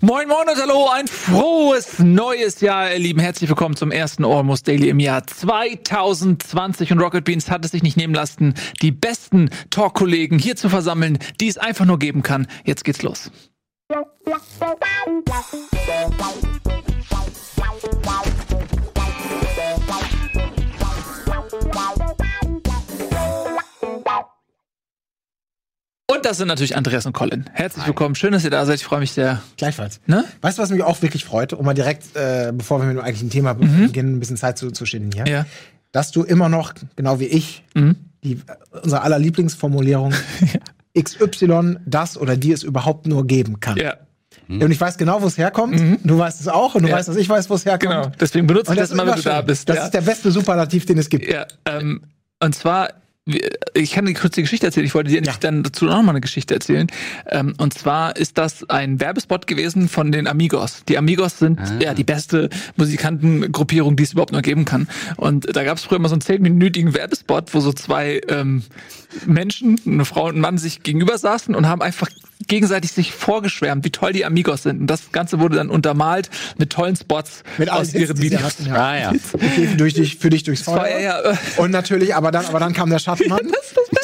[0.00, 3.20] Moin Moin und hallo, ein frohes neues Jahr, ihr Lieben.
[3.20, 7.82] Herzlich willkommen zum ersten Almost Daily im Jahr 2020 und Rocket Beans hat es sich
[7.82, 12.46] nicht nehmen lassen, die besten Talk-Kollegen hier zu versammeln, die es einfach nur geben kann.
[12.64, 13.30] Jetzt geht's los.
[26.06, 27.46] Und das sind natürlich Andreas und Colin.
[27.54, 28.14] Herzlich willkommen.
[28.14, 28.76] Schön, dass ihr da seid.
[28.76, 29.40] Ich freue mich sehr.
[29.56, 30.00] Gleichfalls.
[30.06, 30.24] Ne?
[30.42, 33.00] Weißt du, was mich auch wirklich freut, um mal direkt, äh, bevor wir mit dem
[33.02, 35.28] eigentlichen Thema beginnen, ein bisschen Zeit zu, zu schinden hier, Mhm.
[35.30, 35.46] Ja.
[35.92, 37.96] dass du immer noch, genau wie ich, Mhm.
[38.22, 38.38] die,
[38.82, 40.12] unsere aller Lieblingsformulierung
[40.98, 43.78] XY, das oder die es überhaupt nur geben kann.
[43.78, 43.94] Ja,
[44.46, 45.80] Und ich weiß genau, wo es herkommt.
[46.04, 46.96] Du weißt es auch und du Ja.
[46.96, 47.94] weißt, dass ich weiß, wo es herkommt.
[47.94, 48.12] genau.
[48.20, 49.32] Deswegen benutze ich das, immer, wenn du schön.
[49.32, 49.70] da bist.
[49.70, 49.84] Das ja.
[49.86, 51.26] ist der beste Superlativ, den es gibt.
[51.32, 52.02] Ja, ähm,
[52.40, 52.90] und zwar,
[53.72, 54.84] ich kann dir kurz die Geschichte erzählen.
[54.84, 56.88] Ich wollte dir nämlich dann dazu noch mal eine Geschichte erzählen.
[57.30, 60.82] Ähm, und zwar ist das ein Werbespot gewesen von den Amigos.
[60.88, 64.88] Die Amigos sind ja die beste Musikantengruppierung, die es überhaupt nur geben kann.
[65.16, 68.62] Und da gab es früher immer so einen zehnminütigen Werbespot, wo so zwei ähm,
[69.24, 72.10] Menschen, eine Frau und ein Mann, sich gegenüber saßen und haben einfach
[72.46, 74.80] gegenseitig sich vorgeschwärmt, wie toll die Amigos sind.
[74.80, 78.42] Und das Ganze wurde dann untermalt mit tollen Spots Mit aus ihren Videos.
[78.42, 78.74] hatten, ja.
[78.74, 79.12] Ah ja.
[79.76, 80.98] Durch dich, für dich durchs Feuer.
[80.98, 83.40] ja, ja, Und natürlich, aber dann, aber dann kam der Schattenmann.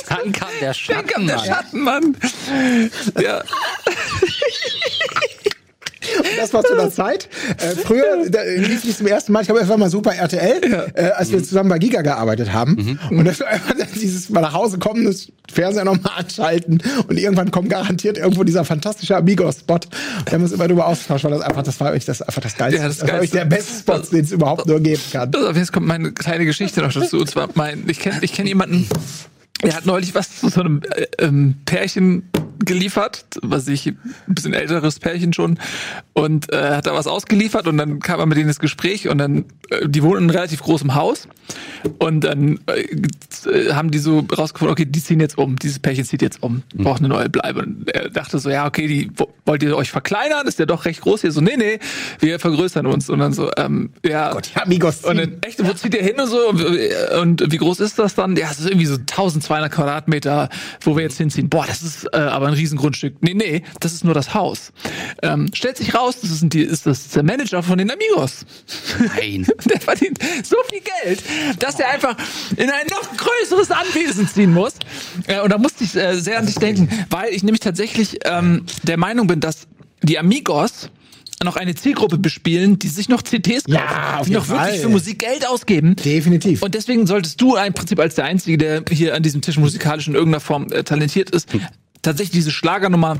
[0.08, 2.16] Dann kam der Dann kam der Schattenmann.
[2.16, 3.22] Schattenmann.
[3.22, 3.42] Ja.
[6.38, 7.28] Das war zu der Zeit.
[7.58, 10.90] Äh, früher da lief ich zum ersten Mal, ich glaube, es war mal Super RTL,
[10.94, 12.98] äh, als wir zusammen bei Giga gearbeitet haben.
[13.10, 17.50] Und das war einfach dieses mal nach Hause kommen, das Fernseher nochmal anschalten und irgendwann
[17.50, 19.78] kommt garantiert irgendwo dieser fantastische Amigo-Spot.
[20.24, 22.56] Wir haben uns immer drüber ausgetauscht, weil das einfach, das war euch das einfach das
[22.56, 22.80] Geilste.
[22.80, 25.34] Ja, das das, war euch der beste Spot, den es überhaupt nur geben kann.
[25.34, 27.18] Also, jetzt kommt meine kleine Geschichte noch dazu.
[27.18, 28.88] Und zwar mein, ich kenne ich kenn jemanden,
[29.62, 32.28] der hat neulich was zu so einem äh, ähm, Pärchen
[32.62, 35.58] geliefert, was ich ein bisschen älteres Pärchen schon.
[36.12, 39.18] Und äh, hat da was ausgeliefert und dann kam er mit denen ins Gespräch und
[39.18, 41.26] dann äh, die wohnen in einem relativ großem Haus.
[41.98, 46.20] Und dann äh, haben die so rausgefunden, okay, die ziehen jetzt um, dieses Pärchen zieht
[46.22, 47.62] jetzt um, braucht eine neue Bleibe.
[47.62, 50.84] Und er dachte so, ja, okay, die wo- wollt ihr euch verkleinern, ist ja doch
[50.84, 51.32] recht groß hier?
[51.32, 51.78] So, nee, nee,
[52.20, 53.08] wir vergrößern uns.
[53.08, 56.20] Und dann so, ähm, ja, Gott, die Amigos und dann, echt, wo zieht ihr hin
[56.20, 56.48] und so?
[56.50, 56.62] Und,
[57.20, 58.36] und wie groß ist das dann?
[58.36, 58.98] Ja, es ist irgendwie so
[59.50, 60.48] 1200 Quadratmeter,
[60.82, 61.48] wo wir jetzt hinziehen.
[61.48, 63.16] Boah, das ist äh, aber ein Riesengrundstück.
[63.20, 64.72] Nee, nee, das ist nur das Haus.
[65.22, 68.44] Ähm, stellt sich raus, das ist, ein, die- ist das der Manager von den Amigos.
[69.16, 69.46] Nein.
[69.70, 71.22] Der verdient so viel Geld,
[71.58, 72.16] dass er einfach
[72.56, 74.74] in ein noch größeres Anwesen ziehen muss.
[75.26, 78.64] Äh, und da musste ich äh, sehr an dich denken, weil ich nämlich tatsächlich ähm,
[78.84, 79.66] der Meinung bin, dass
[80.02, 80.90] die Amigos
[81.44, 84.78] noch eine Zielgruppe bespielen, die sich noch CDs kaufen, Ja, auf die noch wirklich Fall.
[84.78, 85.96] für Musik Geld ausgeben.
[85.96, 86.62] Definitiv.
[86.62, 90.06] Und deswegen solltest du im Prinzip als der Einzige, der hier an diesem Tisch musikalisch
[90.08, 91.48] in irgendeiner Form äh, talentiert ist,
[92.02, 93.18] tatsächlich diese Schlagernummer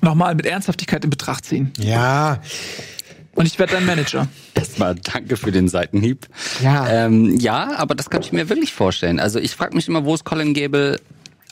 [0.00, 1.72] nochmal mit Ernsthaftigkeit in Betracht ziehen.
[1.78, 2.40] ja,
[3.36, 4.28] Und ich werde dein Manager.
[4.54, 6.26] Erstmal danke für den Seitenhieb.
[6.62, 6.88] Ja.
[6.88, 9.18] Ähm, ja, aber das kann ich mir wirklich vorstellen.
[9.20, 11.00] Also ich frage mich immer, wo ist Colin Gable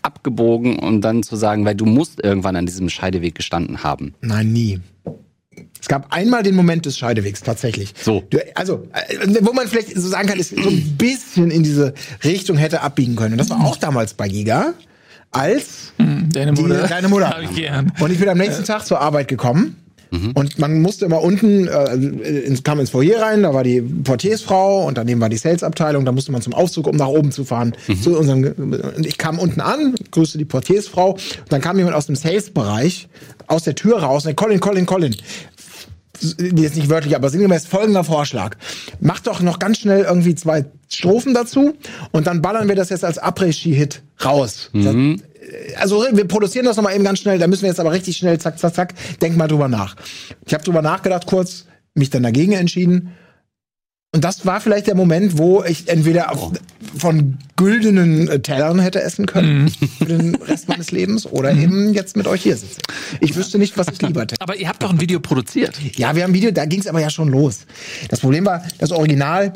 [0.02, 4.14] abgebogen, um dann zu sagen, weil du musst irgendwann an diesem Scheideweg gestanden haben.
[4.20, 4.80] Nein, nie.
[5.82, 7.92] Es gab einmal den Moment des Scheidewegs, tatsächlich.
[8.00, 8.22] So.
[8.30, 11.92] Du, also, äh, wo man vielleicht so sagen kann, ist so ein bisschen in diese
[12.22, 13.32] Richtung hätte abbiegen können.
[13.32, 14.74] Und das war auch damals bei Giga,
[15.32, 16.86] als Deine die, Mutter.
[16.86, 17.30] deine Mutter.
[17.30, 17.92] Hab ich gern.
[17.98, 19.76] Und ich bin am nächsten Tag zur Arbeit gekommen.
[20.34, 24.86] Und man musste immer unten, äh, ins, kam ins Foyer rein, da war die Portiersfrau
[24.86, 27.74] und daneben war die Salesabteilung, da musste man zum Aufzug, um nach oben zu fahren.
[28.02, 28.44] Zu unserem,
[28.94, 33.08] und ich kam unten an, grüßte die Portiersfrau, und dann kam jemand aus dem Sales-Bereich,
[33.46, 35.16] aus der Tür raus, und sagt, Colin, Colin, Colin,
[36.22, 38.56] jetzt nicht wörtlich, aber sinngemäß folgender Vorschlag.
[39.00, 41.74] Mach doch noch ganz schnell irgendwie zwei Strophen dazu
[42.12, 44.70] und dann ballern wir das jetzt als Après-Ski-Hit raus.
[44.72, 44.94] Das,
[45.76, 48.38] also wir produzieren das nochmal eben ganz schnell, da müssen wir jetzt aber richtig schnell,
[48.38, 49.96] zack, zack, zack, denk mal drüber nach.
[50.46, 53.12] Ich habe drüber nachgedacht kurz, mich dann dagegen entschieden.
[54.14, 56.52] Und das war vielleicht der Moment, wo ich entweder auf,
[56.98, 62.14] von güldenen äh, Tellern hätte essen können für den Rest meines Lebens oder eben jetzt
[62.14, 62.78] mit euch hier sitze.
[63.20, 64.34] Ich wüsste nicht, was ich lieber hätte.
[64.38, 65.78] Aber ihr habt doch ein Video produziert.
[65.96, 67.60] Ja, wir haben ein Video, da ging es aber ja schon los.
[68.10, 69.54] Das Problem war, das Original,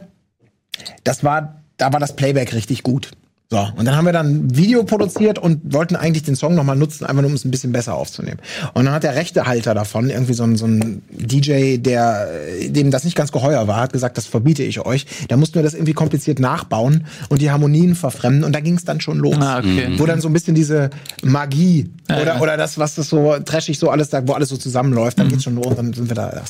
[1.05, 3.11] das war, da war das Playback richtig gut.
[3.49, 6.75] So, und dann haben wir dann ein Video produziert und wollten eigentlich den Song nochmal
[6.75, 8.39] nutzen, einfach nur um es ein bisschen besser aufzunehmen.
[8.75, 12.29] Und dann hat der Rechtehalter davon, irgendwie so ein, so ein DJ, der
[12.61, 15.07] äh, dem das nicht ganz geheuer war, hat gesagt, das verbiete ich euch.
[15.29, 18.85] Da mussten wir das irgendwie kompliziert nachbauen und die Harmonien verfremden und da ging es
[18.85, 19.37] dann schon los.
[19.39, 19.91] Ah, okay.
[19.97, 20.91] Wo dann so ein bisschen diese
[21.23, 22.41] Magie Ja, oder, ja.
[22.41, 25.45] oder das, was das so trashig so alles da, wo alles so zusammenläuft, dann geht's
[25.45, 26.43] schon los, dann sind wir da.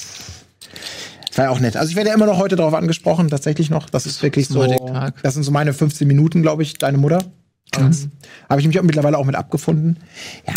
[1.37, 1.77] War ja auch nett.
[1.77, 3.89] Also ich werde ja immer noch heute darauf angesprochen, tatsächlich noch.
[3.91, 4.65] Das ist wirklich so.
[5.23, 7.25] Das sind so meine 15 Minuten, glaube ich, deine Mutter.
[7.77, 7.91] Ähm,
[8.49, 9.99] Habe ich mich auch mittlerweile auch mit abgefunden.
[10.47, 10.55] Ja.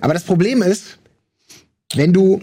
[0.00, 0.98] Aber das Problem ist,
[1.94, 2.40] wenn du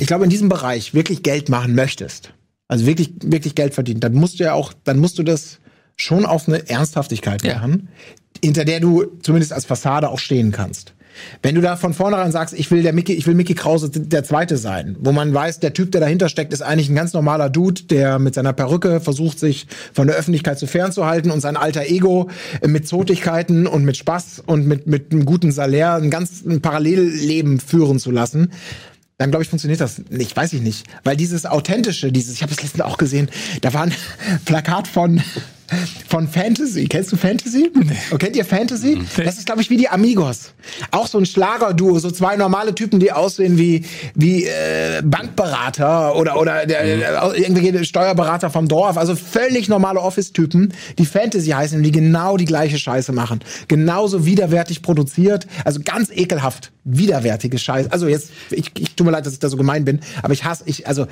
[0.00, 2.32] ich glaube, in diesem Bereich wirklich Geld machen möchtest,
[2.68, 5.58] also wirklich, wirklich Geld verdienen, dann musst du ja auch, dann musst du das
[5.96, 7.56] schon auf eine Ernsthaftigkeit Ja.
[7.56, 7.88] machen,
[8.42, 10.94] hinter der du zumindest als Fassade auch stehen kannst.
[11.42, 14.24] Wenn du da von vornherein sagst, ich will der Mickey, ich will Mickey Krause der
[14.24, 17.50] Zweite sein, wo man weiß, der Typ, der dahinter steckt, ist eigentlich ein ganz normaler
[17.50, 21.86] Dude, der mit seiner Perücke versucht, sich von der Öffentlichkeit zu fernzuhalten und sein alter
[21.86, 22.30] Ego
[22.66, 27.60] mit Zotigkeiten und mit Spaß und mit, mit einem guten Salär ein ganz ein Parallelleben
[27.60, 28.52] führen zu lassen,
[29.18, 30.86] dann glaube ich, funktioniert das nicht, weiß ich nicht.
[31.02, 33.30] Weil dieses Authentische, dieses, ich habe das letztens auch gesehen,
[33.62, 33.94] da war ein
[34.44, 35.22] Plakat von,
[36.08, 36.86] von Fantasy.
[36.86, 37.70] Kennst du Fantasy?
[38.10, 38.98] Oh, kennt ihr Fantasy?
[39.16, 40.52] Das ist, glaube ich, wie die Amigos.
[40.90, 43.84] Auch so ein Schlagerduo, so zwei normale Typen, die aussehen wie,
[44.14, 48.96] wie äh, Bankberater oder, oder der, der, irgendwelche Steuerberater vom Dorf.
[48.96, 53.40] Also völlig normale Office-Typen, die Fantasy heißen und die genau die gleiche Scheiße machen.
[53.68, 57.90] Genauso widerwärtig produziert, also ganz ekelhaft widerwärtige Scheiße.
[57.92, 60.44] Also jetzt, ich, ich tut mir leid, dass ich da so gemein bin, aber ich
[60.44, 61.06] hasse, ich, also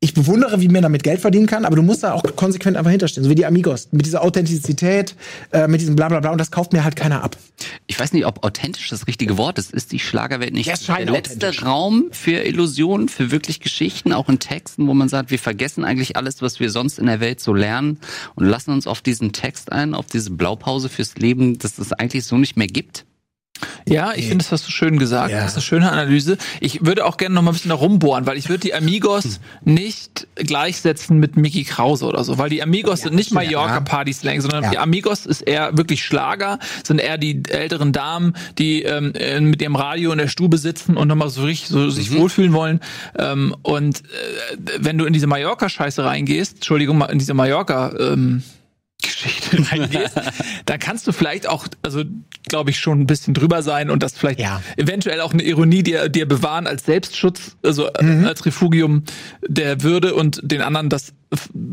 [0.00, 2.90] ich bewundere, wie man damit Geld verdienen kann, aber du musst da auch konsequent einfach
[2.90, 3.88] hinterstehen, so wie die Amigos.
[3.90, 5.16] Mit dieser Authentizität,
[5.50, 7.36] äh, mit diesem Blablabla und das kauft mir halt keiner ab.
[7.88, 9.72] Ich weiß nicht, ob authentisch das richtige Wort ist.
[9.72, 11.64] Ist die Schlagerwelt nicht scheint der letzte.
[11.64, 16.16] Raum für Illusionen, für wirklich Geschichten, auch in Texten, wo man sagt, wir vergessen eigentlich
[16.16, 17.98] alles, was wir sonst in der Welt so lernen
[18.36, 22.24] und lassen uns auf diesen Text ein, auf diese Blaupause fürs Leben, dass es eigentlich
[22.24, 23.04] so nicht mehr gibt?
[23.86, 25.30] Ja, ich finde, das hast du schön gesagt.
[25.30, 25.38] Ja.
[25.40, 26.36] Das ist eine schöne Analyse.
[26.60, 29.40] Ich würde auch gerne noch mal ein bisschen da rumbohren, weil ich würde die Amigos
[29.64, 33.34] nicht gleichsetzen mit Mickey Krause oder so, weil die Amigos sind nicht ja.
[33.34, 34.70] Mallorca-Party-Slang, sondern Ja.
[34.70, 39.60] die Amigos ist eher wirklich Schlager, sind eher die älteren Damen, die ähm, äh, mit
[39.62, 42.80] ihrem Radio in der Stube sitzen und nochmal so richtig so sich wohlfühlen wollen.
[43.18, 44.02] Ähm, und äh,
[44.78, 48.42] wenn du in diese Mallorca-Scheiße reingehst, Entschuldigung, mal in diese Mallorca- ähm,
[49.22, 50.14] Geschichte reingehst,
[50.66, 52.04] dann kannst du vielleicht auch, also
[52.48, 54.62] glaube ich, schon ein bisschen drüber sein und das vielleicht Ja.
[54.76, 59.04] eventuell auch eine Ironie dir, dir bewahren als Selbstschutz, also äh, als Refugium
[59.46, 61.12] der Würde und den anderen das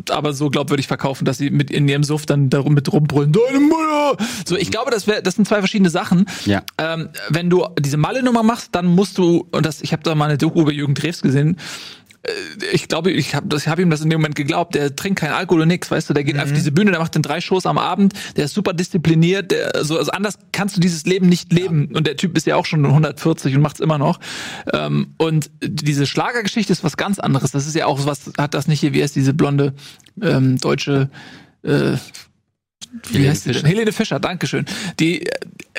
[0.09, 3.59] aber so glaubwürdig verkaufen, dass sie mit in ihrem Suff dann darum mit rumbrüllen, deine
[3.61, 4.17] Mutter!
[4.45, 6.25] So, ich glaube, das wär, das sind zwei verschiedene Sachen.
[6.45, 6.61] Ja.
[6.77, 10.25] Ähm, wenn du diese Malle-Nummer machst, dann musst du, und das, ich habe da mal
[10.25, 11.57] eine Doku über Jürgen Drews gesehen,
[12.71, 14.75] ich glaube, ich habe hab ihm das in dem Moment geglaubt.
[14.75, 16.13] Der trinkt keinen Alkohol und nix, weißt du.
[16.13, 18.73] Der geht auf diese Bühne, der macht den drei Shows am Abend, der ist super
[18.73, 19.51] diszipliniert.
[19.51, 21.89] Der, so, also anders kannst du dieses Leben nicht leben.
[21.93, 24.19] Und der Typ ist ja auch schon 140 und macht's immer noch.
[24.73, 27.51] Ähm, und diese Schlagergeschichte ist was ganz anderes.
[27.51, 29.73] Das ist ja auch was, hat das nicht hier, wie heißt diese blonde
[30.21, 31.09] ähm, deutsche
[31.63, 31.97] äh,
[33.09, 33.55] wie Helene heißt sie denn?
[33.55, 33.67] Fischer.
[33.67, 34.65] Helene Fischer, Dankeschön.
[34.99, 35.31] Die äh,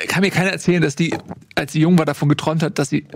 [0.07, 1.15] kann mir keiner erzählen, dass die,
[1.55, 3.07] als sie jung war, davon geträumt hat, dass sie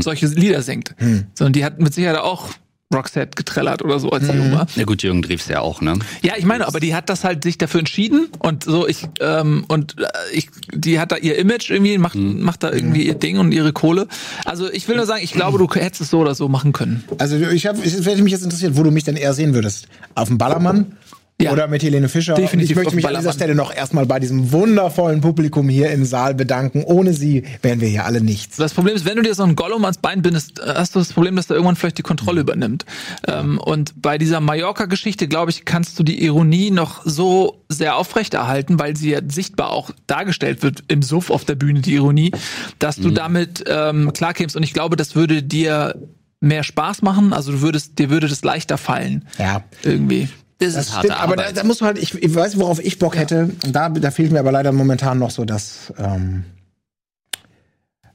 [0.00, 0.94] solche Lieder singt.
[1.34, 2.50] Sondern die hat mit Sicherheit auch
[2.94, 4.66] Roxette getrellert oder so, als sie jung war.
[4.76, 5.98] Na gut, Jürgen Drews ja auch, ne?
[6.22, 9.64] Ja, ich meine, aber die hat das halt sich dafür entschieden und so ich ähm,
[9.68, 13.38] und äh, ich die hat da ihr Image irgendwie macht macht da irgendwie ihr Ding
[13.38, 14.06] und ihre Kohle.
[14.44, 17.04] Also ich will nur sagen, ich glaube, du hättest es so oder so machen können.
[17.18, 19.88] Also ich habe, es hätte mich jetzt interessiert, wo du mich denn eher sehen würdest.
[20.14, 20.96] Auf dem Ballermann?
[21.42, 21.50] Ja.
[21.50, 22.34] Oder mit Helene Fischer.
[22.34, 23.32] Definitiv Und ich möchte mich an dieser.
[23.32, 26.84] Stelle noch erstmal bei diesem wundervollen Publikum hier im Saal bedanken.
[26.84, 28.56] Ohne sie wären wir hier alle nichts.
[28.56, 31.00] Das Problem ist, wenn du dir so einen Gollum ans Bein bindest, äh, hast du
[31.00, 32.84] das Problem, dass der irgendwann vielleicht die Kontrolle übernimmt.
[33.26, 38.78] Ähm, und bei dieser Mallorca-Geschichte, glaube ich, kannst du die Ironie noch so sehr aufrechterhalten,
[38.78, 42.30] weil sie ja sichtbar auch dargestellt wird im Suff auf der Bühne, die Ironie,
[42.78, 44.54] dass du damit ähm, klarkämst.
[44.54, 45.96] Und ich glaube, das würde dir
[46.40, 47.32] mehr Spaß machen.
[47.32, 49.26] Also du würdest, dir würde das leichter fallen.
[49.38, 49.64] Ja.
[49.82, 50.28] Irgendwie.
[50.58, 51.56] Das, Das ist harte stimmt, aber da, Arbeit.
[51.56, 53.50] da musst du halt, ich, ich weiß, worauf ich Bock hätte.
[53.64, 56.44] Und da, da fehlt mir aber leider momentan noch so das, ähm,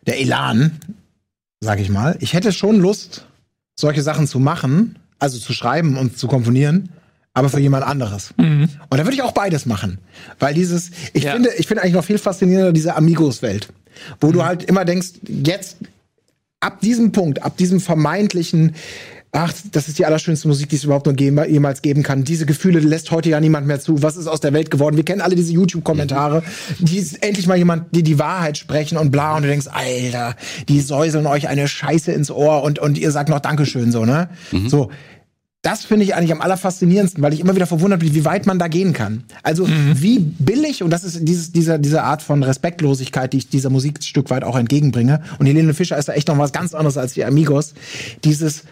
[0.08, 0.80] der Elan,
[1.60, 2.16] sag ich mal.
[2.20, 3.26] Ich hätte schon Lust,
[3.76, 6.90] solche Sachen zu machen, also zu schreiben und zu komponieren,
[7.34, 8.34] aber für jemand anderes.
[8.38, 10.00] Und da würde ich auch beides machen.
[10.40, 11.34] Weil dieses, ich Ja.
[11.34, 13.68] finde, ich finde eigentlich noch viel faszinierender diese Amigos-Welt.
[14.22, 15.78] Wo du halt immer denkst, jetzt,
[16.62, 18.76] ab diesem Punkt, ab diesem vermeintlichen,
[19.32, 22.24] ach, das ist die allerschönste Musik, die es überhaupt nur geben, jemals geben kann.
[22.24, 24.02] Diese Gefühle lässt heute ja niemand mehr zu.
[24.02, 24.98] Was ist aus der Welt geworden?
[24.98, 26.44] Wir kennen alle diese YouTube-Kommentare,
[26.80, 29.36] die ist endlich mal jemand, die die Wahrheit sprechen und bla.
[29.36, 30.36] Und du denkst, Alter,
[30.68, 34.30] die säuseln euch eine Scheiße ins Ohr und, und ihr sagt noch Dankeschön, so, ne?
[34.70, 34.90] So.
[35.62, 38.60] Das finde ich eigentlich am allerfaszinierendsten, weil ich immer wieder verwundert bin, wie weit man
[38.60, 39.26] da gehen kann.
[39.44, 43.70] Also wie billig, und das ist dieses, dieser, diese Art von Respektlosigkeit, die ich dieser
[43.70, 45.22] Musik ein Stück weit auch entgegenbringe.
[45.38, 47.74] Und Helene Fischer ist da echt noch was ganz anderes als die Amigos.
[48.24, 48.64] Dieses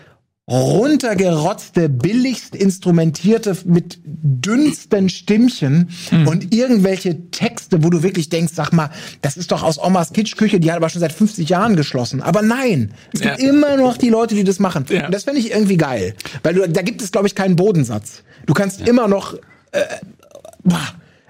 [0.50, 5.90] runtergerotzte, billigst instrumentierte mit dünnsten Stimmchen
[6.26, 8.90] und irgendwelche Texte, wo du wirklich denkst, sag mal,
[9.22, 12.22] das ist doch aus Omas Kitschküche, die hat aber schon seit 50 Jahren geschlossen.
[12.22, 13.50] Aber nein, es gibt Ja.
[13.50, 14.86] immer noch die Leute, die das machen.
[14.90, 15.06] Ja.
[15.08, 16.16] Und das finde ich irgendwie geil.
[16.44, 18.24] Weil du, da gibt es, glaube ich, keinen Bodensatz.
[18.46, 19.34] Du kannst immer noch,
[19.74, 19.82] äh,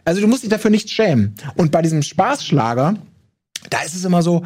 [0.06, 1.34] also du musst dich dafür nicht schämen.
[1.56, 2.96] Und bei diesem Spaßschlager,
[3.72, 4.44] da ist es immer so,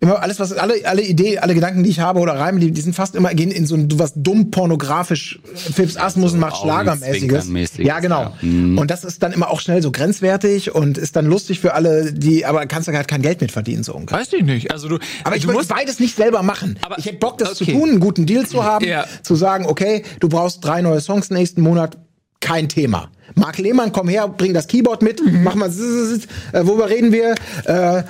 [0.00, 2.80] immer alles, was alle, alle Ideen, alle Gedanken, die ich habe oder Reime, die, die
[2.82, 5.38] sind fast immer gehen in so ein was dumm pornografisch.
[5.54, 7.48] Phipps Asmussen macht Schlagermäßiges.
[7.78, 8.20] Ja, genau.
[8.22, 8.32] ja.
[8.42, 8.76] Mhm.
[8.78, 12.12] Und das ist dann immer auch schnell so grenzwertig und ist dann lustig für alle,
[12.12, 14.20] die, aber kannst du halt kein Geld mit verdienen so ungefähr.
[14.20, 14.70] Weiß ich nicht.
[14.70, 16.78] Also du, Aber ich du musst, beides nicht selber machen.
[16.82, 17.72] Aber- ich hätte Bock, das zu okay.
[17.72, 19.06] tun, einen guten Deal zu haben, Ja.
[19.22, 21.96] zu sagen, okay, du brauchst drei neue Songs nächsten Monat,
[22.40, 23.08] kein Thema.
[23.34, 25.42] Marc Lehmann, komm her, bring das Keyboard mit, Mhm.
[25.42, 27.34] mach mal, äh, worüber reden wir?
[27.64, 28.02] Äh,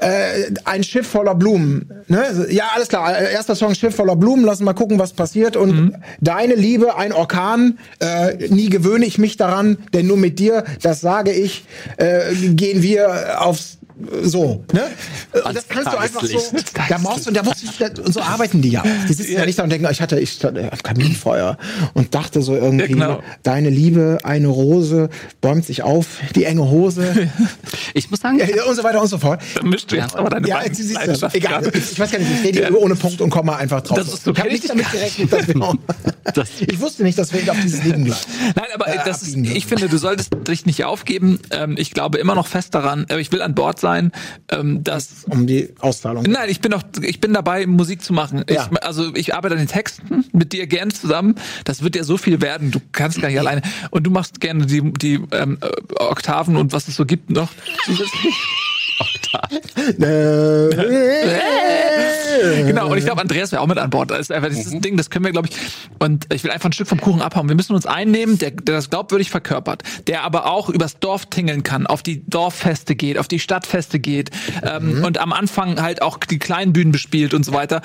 [0.00, 1.90] äh, ein Schiff voller Blumen.
[2.08, 2.46] Ne?
[2.50, 3.18] Ja, alles klar.
[3.18, 4.44] Äh, Erster Song Schiff voller Blumen.
[4.44, 5.56] Lass mal gucken, was passiert.
[5.56, 5.94] Und Mhm.
[6.20, 7.78] deine Liebe, ein Orkan.
[8.00, 11.64] Äh, nie gewöhne ich mich daran, denn nur mit dir, das sage ich,
[11.98, 13.78] äh, gehen wir aufs
[14.22, 14.82] so, ne?
[15.44, 16.38] Und das kannst du einfach so.
[16.88, 18.82] Da brauchst du, da musst du, und so arbeiten die ja.
[19.08, 21.56] Die sitzen ja, nicht da und denken, ich hatte, ich am Kaminfeuer
[21.94, 23.22] und dachte so irgendwie, Ja, genau.
[23.42, 25.08] deine Liebe, eine Rose,
[25.40, 27.30] bäumt sich auf, die enge Hose,
[27.94, 29.40] Ich muss sagen, ja, und so weiter und so fort.
[29.54, 31.70] da mischst du jetzt aber deine Ja, jetzt siehst du, egal.
[31.74, 32.70] Ich weiß gar nicht, ich rede Ja.
[32.72, 33.98] ohne Punkt und Komma einfach drauf.
[33.98, 35.54] Das ist so ich habe nicht damit gerechnet, dass wir
[36.34, 38.20] Das- Ich wusste nicht, dass wir auf dieses Leben bleiben.
[38.54, 41.40] Nein, aber Äh, das ist, ich finde, du solltest dich nicht aufgeben.
[41.50, 43.89] Ähm, ich glaube immer noch fest daran, äh, ich will an Bord sein,
[44.50, 46.24] ähm, dass Um die Auszahlung.
[46.24, 48.44] Nein, ich bin noch, ich bin dabei, Musik zu machen.
[48.48, 48.68] Ja.
[48.70, 51.34] Ich, also ich arbeite an den Texten mit dir gerne zusammen.
[51.64, 52.70] Das wird ja so viel werden.
[52.70, 53.62] Du kannst gar nicht alleine.
[53.90, 55.68] Und du machst gerne die, die ähm, äh,
[55.98, 57.50] Oktaven und was es so gibt noch
[57.84, 58.34] zusätzlich.
[62.66, 64.10] Genau, und ich glaube, Andreas wäre auch mit an Bord.
[64.10, 65.56] Das ist einfach dieses Ding, das können wir, glaube ich.
[65.98, 67.48] Und ich will einfach ein Stück vom Kuchen abhauen.
[67.48, 71.62] Wir müssen uns einnehmen, der, der das glaubwürdig verkörpert, der aber auch übers Dorf tingeln
[71.62, 74.30] kann, auf die Dorffeste geht, auf die Stadtfeste geht
[74.62, 77.82] ähm, und am Anfang halt auch die kleinen Bühnen bespielt und so weiter.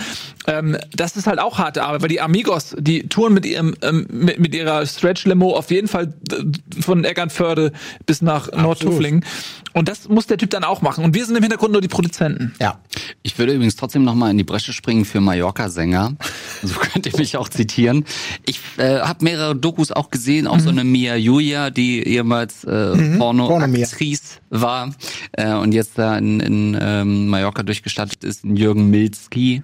[0.47, 4.07] Ähm, das ist halt auch harte Arbeit, weil die Amigos, die touren mit ihrem ähm,
[4.09, 7.71] mit, mit ihrer Stretch Limo auf jeden Fall äh, von Eckernförde
[8.05, 9.25] bis nach Nordtuflingen.
[9.73, 11.03] Und das muss der Typ dann auch machen.
[11.03, 12.53] Und wir sind im Hintergrund nur die Produzenten.
[12.59, 12.79] ja.
[13.23, 16.15] Ich würde übrigens trotzdem noch mal in die Bresche springen für Mallorca-Sänger.
[16.63, 18.05] So könnt ihr mich auch zitieren.
[18.45, 23.17] Ich äh, habe mehrere Dokus auch gesehen, auch so eine Mia Julia, die ehemals äh,
[23.17, 24.95] Porno-Aktrice war
[25.33, 29.63] äh, und jetzt da in, in ähm, Mallorca durchgestattet ist, Jürgen Milski.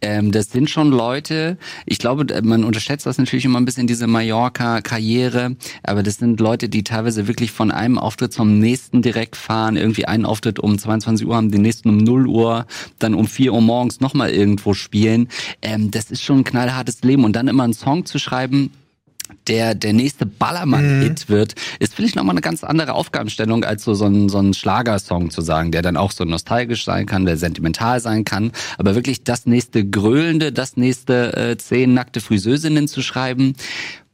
[0.00, 1.56] Ähm, das sind schon Leute,
[1.86, 6.68] ich glaube, man unterschätzt das natürlich immer ein bisschen, diese Mallorca-Karriere, aber das sind Leute,
[6.68, 11.03] die teilweise wirklich von einem Auftritt zum nächsten direkt fahren, irgendwie einen Auftritt um 22
[11.06, 12.66] Uhr haben, den nächsten um 0 Uhr,
[12.98, 15.28] dann um 4 Uhr morgens nochmal irgendwo spielen.
[15.62, 17.24] Ähm, das ist schon ein knallhartes Leben.
[17.24, 18.70] Und dann immer einen Song zu schreiben,
[19.46, 24.06] der der nächste Ballermann-Hit wird, ist vielleicht nochmal eine ganz andere Aufgabenstellung, als so, so
[24.06, 28.00] ein, so ein Schlagersong zu sagen, der dann auch so nostalgisch sein kann, der sentimental
[28.00, 33.54] sein kann, aber wirklich das nächste Gröhlende, das nächste äh, zehn nackte Friseusinnen zu schreiben,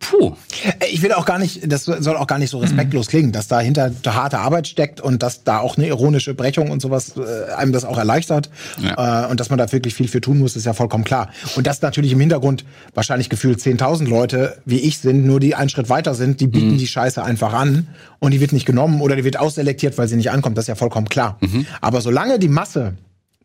[0.01, 0.33] puh.
[0.81, 3.47] Äh, Ich will auch gar nicht, das soll auch gar nicht so respektlos klingen, dass
[3.47, 7.73] dahinter harte Arbeit steckt und dass da auch eine ironische Brechung und sowas äh, einem
[7.73, 8.51] das auch erleichtert
[8.83, 9.25] Ja.
[9.27, 11.29] äh, und dass man da wirklich viel für tun muss, ist ja vollkommen klar.
[11.55, 12.65] Und dass natürlich im Hintergrund
[12.95, 16.79] wahrscheinlich gefühlt 10.000 Leute wie ich sind, nur die einen Schritt weiter sind, die bieten
[16.79, 17.87] die Scheiße einfach an
[18.19, 20.69] und die wird nicht genommen oder die wird ausselektiert, weil sie nicht ankommt, das ist
[20.69, 21.39] ja vollkommen klar.
[21.81, 22.95] Aber solange die Masse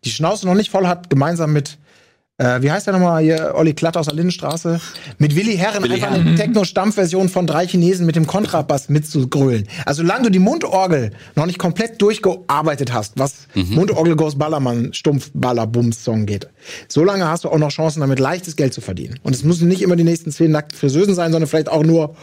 [0.03, 1.77] die Schnauze noch nicht voll hat, gemeinsam mit
[2.37, 4.81] äh, wie heißt der nochmal hier, Olli Klatt aus der Lindenstraße,
[5.17, 6.27] mit Willi Herren Willi einfach Herren.
[6.27, 9.67] eine Techno-Stammversion von drei Chinesen mit dem Kontrabass mitzugrölen.
[9.85, 15.31] Also solange du die Mundorgel noch nicht komplett durchgearbeitet hast, was Mundorgel Goes Ballermann Stumpf
[15.33, 16.49] Baller Bums Song geht,
[16.87, 19.19] solange hast du auch noch Chancen, damit leichtes Geld zu verdienen.
[19.23, 22.15] Und es müssen nicht immer die nächsten zehn nackten Friseusen sein, sondern vielleicht auch nur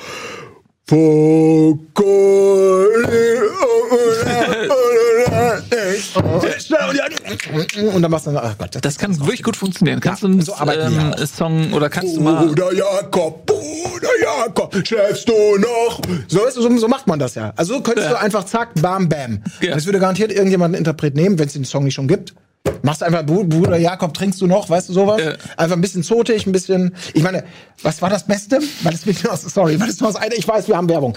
[7.95, 10.01] und dann machst du dann, ach Gott, Das kann wirklich gut funktionieren.
[10.01, 11.27] Kannst Ja, du einen so ähm, auch.
[11.27, 16.01] Song oder kannst du mal Bruder Jakob, Bruder Jakob, schläfst du noch?
[16.29, 17.53] So, so, so macht man das ja.
[17.57, 19.43] Also so könntest du einfach zack, bam, bam.
[19.61, 19.77] Ja.
[19.77, 22.35] Es würde garantiert irgendjemand einen Interpret nehmen, wenn es den Song nicht schon gibt.
[22.83, 25.21] Machst einfach, Bru- Bruder Jakob, trinkst du noch, weißt du sowas?
[25.21, 25.33] Ja.
[25.57, 26.95] Einfach ein bisschen zotig, ein bisschen.
[27.15, 27.45] Ich meine,
[27.83, 28.59] was war das Beste?
[28.83, 31.17] Weil das aus, sorry, weil das nur aus einer, ich weiß, wir haben Werbung.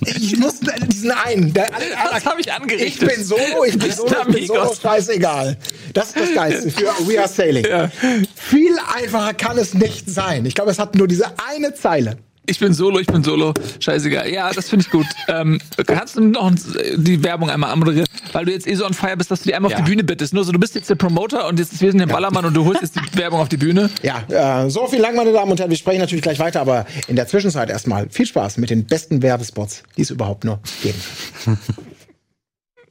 [0.00, 1.52] Ich muss diesen einen.
[1.52, 1.68] Der,
[2.12, 3.02] Das hab ich angerichtet.
[3.10, 5.56] Ich bin solo, ich bin solo, ich bin solo, scheißegal.
[5.92, 7.64] Das ist das Geilste für We Are Sailing.
[7.64, 7.90] Ja.
[8.34, 10.46] Viel einfacher kann es nicht sein.
[10.46, 12.16] Ich glaube, es hat nur diese eine Zeile.
[12.50, 13.54] Ich bin solo, ich bin solo.
[13.78, 14.28] Scheißegal.
[14.28, 15.06] Ja, das finde ich gut.
[15.28, 16.50] Ähm, kannst du noch
[16.96, 18.06] die Werbung einmal anmoderieren?
[18.32, 19.76] Weil du jetzt eh so on fire bist, dass du die einmal Ja.
[19.78, 20.34] auf die Bühne bittest.
[20.34, 22.54] Nur so, du bist jetzt der Promoter und jetzt ist wir sind der Ballermann und
[22.54, 23.88] du holst jetzt die Werbung auf die Bühne.
[24.02, 25.70] Ja, äh, so vielen Dank, meine Damen und Herren.
[25.70, 29.22] Wir sprechen natürlich gleich weiter, aber in der Zwischenzeit erstmal viel Spaß mit den besten
[29.22, 30.98] Werbespots, die es überhaupt nur geben.
[31.44, 31.56] Herzlich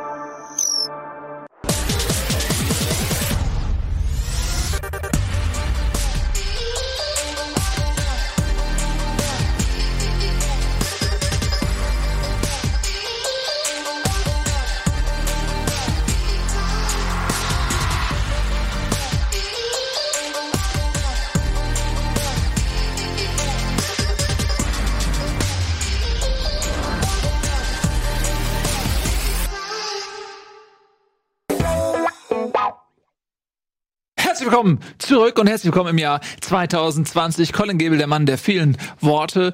[34.62, 37.52] willkommen zurück und herzlich willkommen im Jahr 2020.
[37.52, 39.52] Colin Gebel, der Mann der vielen Worte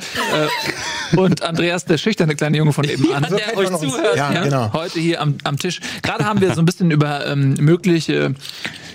[1.15, 4.17] äh, und Andreas, der schüchterne kleine Junge von nebenan, so der kennt euch zuhört.
[4.19, 4.71] Ja, genau.
[4.75, 5.81] Heute hier am, am Tisch.
[6.03, 8.35] Gerade haben wir so ein bisschen über ähm, mögliche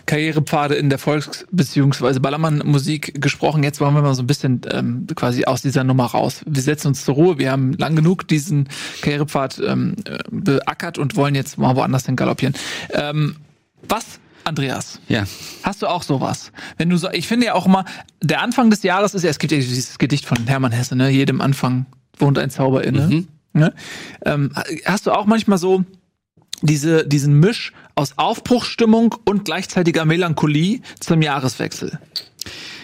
[0.05, 2.19] Karrierepfade in der Volks- bzw.
[2.19, 3.63] Ballermann-Musik gesprochen.
[3.63, 6.41] Jetzt wollen wir mal so ein bisschen ähm, quasi aus dieser Nummer raus.
[6.45, 7.39] Wir setzen uns zur Ruhe.
[7.39, 8.69] Wir haben lang genug diesen
[9.01, 12.53] Karrierepfad ähm, äh, beackert und wollen jetzt mal woanders hin galoppieren.
[12.91, 13.37] Ähm,
[13.89, 14.99] was, Andreas?
[15.07, 15.25] Ja.
[15.63, 16.51] Hast du auch sowas?
[16.77, 17.85] Wenn du so, ich finde ja auch immer,
[18.21, 21.09] der Anfang des Jahres ist ja, es gibt ja dieses Gedicht von Hermann Hesse, ne?
[21.09, 21.85] Jedem Anfang
[22.17, 23.25] wohnt ein Zauber inne.
[23.53, 23.73] Ne?
[24.25, 24.51] Ähm,
[24.85, 25.83] hast du auch manchmal so
[26.61, 31.99] diese, diesen Misch aus Aufbruchsstimmung und gleichzeitiger Melancholie zum Jahreswechsel?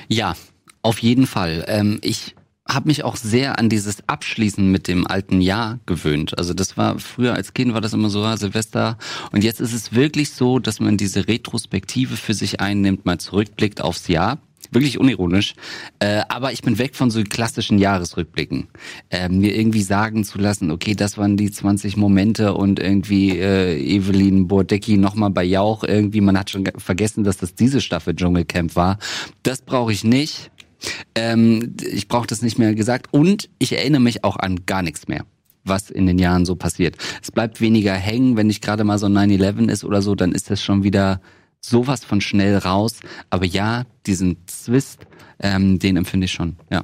[0.08, 0.36] Ja,
[0.82, 1.66] auf jeden Fall.
[1.68, 2.36] Ähm, ich
[2.70, 6.38] habe mich auch sehr an dieses Abschließen mit dem alten Jahr gewöhnt.
[6.38, 8.98] Also das war früher als Kind war das immer so ah, Silvester
[9.32, 13.82] und jetzt ist es wirklich so, dass man diese Retrospektive für sich einnimmt, mal zurückblickt
[13.82, 14.38] aufs Jahr.
[14.72, 15.56] Wirklich unironisch.
[15.98, 18.68] Äh, aber ich bin weg von so klassischen Jahresrückblicken.
[19.10, 23.80] Äh, mir irgendwie sagen zu lassen, okay, das waren die 20 Momente und irgendwie äh,
[23.82, 25.84] Evelyn Bordecki nochmal bei Jauch.
[25.84, 29.00] Irgendwie, man hat schon ge- vergessen, dass das diese Staffel Dschungelcamp war.
[29.42, 30.52] Das brauche ich nicht.
[31.16, 35.08] Ähm, ich brauche das nicht mehr gesagt und ich erinnere mich auch an gar nichts
[35.08, 35.26] mehr
[35.66, 36.98] was in den Jahren so passiert.
[37.22, 40.32] Es bleibt weniger hängen, wenn nicht gerade mal so ein 9-11 ist oder so, dann
[40.32, 41.22] ist das schon wieder
[41.62, 43.00] sowas von schnell raus.
[43.30, 45.06] Aber ja, diesen Zwist,
[45.40, 46.84] ähm, den empfinde ich schon, ja.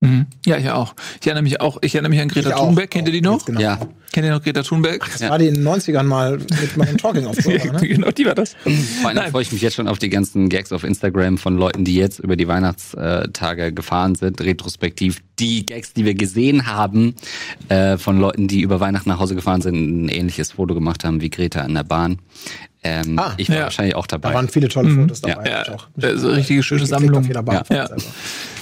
[0.00, 0.26] Mhm.
[0.44, 0.94] Ja, ich auch.
[1.20, 2.66] Ich erinnere mich auch, ich erinnere mich an Greta Ich auch.
[2.66, 2.90] Thunberg.
[2.90, 3.44] Kennt ihr die noch?
[3.46, 3.60] Genau.
[3.60, 3.78] Ja.
[4.12, 5.00] Kennt ihr noch Greta Thunberg?
[5.10, 7.58] Das war die in den 90ern mal mit meinem Talking auf ne?
[7.80, 8.54] genau, die war das.
[9.00, 9.30] Vor allem Nein.
[9.30, 12.18] freue ich mich jetzt schon auf die ganzen Gags auf Instagram von Leuten, die jetzt
[12.18, 15.22] über die Weihnachtstage gefahren sind, retrospektiv.
[15.38, 17.14] Die Gags, die wir gesehen haben,
[17.68, 21.20] äh, von Leuten, die über Weihnachten nach Hause gefahren sind, ein ähnliches Foto gemacht haben
[21.22, 22.18] wie Greta in der Bahn.
[22.86, 23.62] Ähm, Ah, ich war ja.
[23.64, 24.28] wahrscheinlich auch dabei.
[24.30, 25.48] Da waren viele tolle Fotos dabei.
[25.50, 25.88] Ja, ich auch.
[25.96, 27.18] ja, so richtige schöne Sammlung.
[27.20, 27.64] auf jeder Bahn.
[27.70, 27.88] Ja.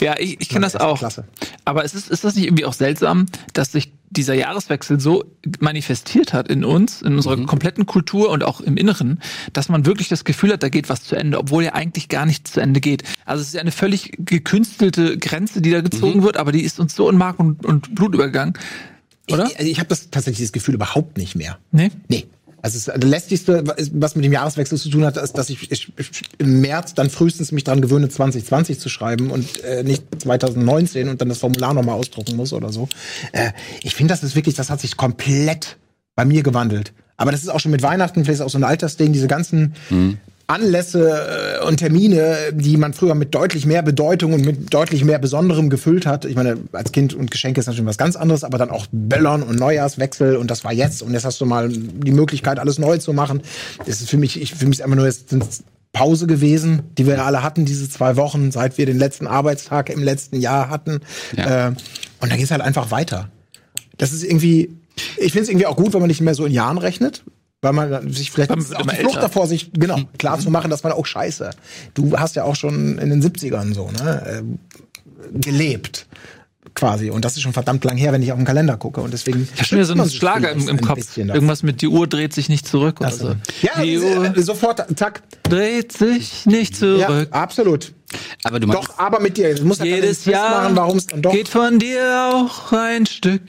[0.00, 0.98] Ja, ich, ich kenne das auch.
[0.98, 1.24] Klasse.
[1.64, 5.24] Aber es ist, ist das nicht irgendwie auch seltsam, dass sich dieser Jahreswechsel so
[5.60, 9.20] manifestiert hat in uns, in unserer kompletten Kultur und auch im Inneren,
[9.52, 12.24] dass man wirklich das Gefühl hat, da geht was zu Ende, obwohl ja eigentlich gar
[12.24, 13.02] nichts zu Ende geht.
[13.24, 16.78] Also es ist ja eine völlig gekünstelte Grenze, die da gezogen wird, aber die ist
[16.78, 18.54] uns so in Mark und, und Blut übergegangen.
[19.32, 19.46] Oder?
[19.46, 21.58] Ich, also ich habe das tatsächlich das Gefühl überhaupt nicht mehr.
[21.72, 21.90] Nee?
[22.08, 22.26] Nee.
[22.64, 26.22] Also das lästigste, was mit dem Jahreswechsel zu tun hat, ist, dass ich, ich, ich
[26.38, 31.20] im März dann frühestens mich dran gewöhne, 2020 zu schreiben und äh, nicht 2019 und
[31.20, 32.88] dann das Formular nochmal ausdrucken muss oder so.
[33.32, 33.50] Äh,
[33.82, 35.76] ich finde, das ist wirklich, das hat sich komplett
[36.14, 36.94] bei mir gewandelt.
[37.18, 39.74] Aber das ist auch schon mit Weihnachten, vielleicht ist auch so ein Altersding, diese ganzen
[40.46, 45.18] Anlässe äh, und Termine, die man früher mit deutlich mehr Bedeutung und mit deutlich mehr
[45.18, 46.24] Besonderem gefüllt hat.
[46.24, 49.42] Ich meine, als Kind und Geschenke ist natürlich was ganz anderes, aber dann auch Böllern
[49.42, 52.98] und Neujahrswechsel und das war jetzt und jetzt hast du mal die Möglichkeit, alles neu
[52.98, 53.42] zu machen.
[53.86, 55.34] Das ist für mich, ich für mich ist einfach nur jetzt
[55.94, 60.02] Pause gewesen, die wir alle hatten, diese zwei Wochen, seit wir den letzten Arbeitstag im
[60.02, 61.00] letzten Jahr hatten.
[61.36, 61.68] Ja.
[61.68, 61.72] Äh,
[62.20, 63.30] und dann geht's halt einfach weiter.
[63.96, 64.76] Das ist irgendwie,
[65.16, 67.22] ich finde es irgendwie auch gut, wenn man nicht mehr so in Jahren rechnet.
[67.64, 70.82] Weil man sich vielleicht man auch die Flucht davor, sich genau klar zu machen, dass
[70.82, 71.50] man auch scheiße.
[71.94, 76.06] Du hast ja auch schon in den 70ern so, ne, äh, gelebt.
[76.74, 77.08] Quasi.
[77.08, 79.00] Und das ist schon verdammt lang her, wenn ich auf den Kalender gucke.
[79.00, 79.44] Und deswegen.
[79.54, 81.16] Ich habe schon wieder so einen Schlager im, im ein Kopf.
[81.16, 83.34] Irgendwas mit die Uhr dreht sich nicht zurück oder so.
[83.62, 85.22] Ja, die äh, Uhr sofort, zack.
[85.44, 87.28] dreht sich nicht Ja, zurück.
[87.30, 87.92] absolut.
[88.42, 89.54] Aber du Doch, aber mit dir.
[89.54, 91.32] Du musst ja Jedes Jahr machen, warum es dann doch.
[91.32, 93.42] geht von dir auch ein Stück.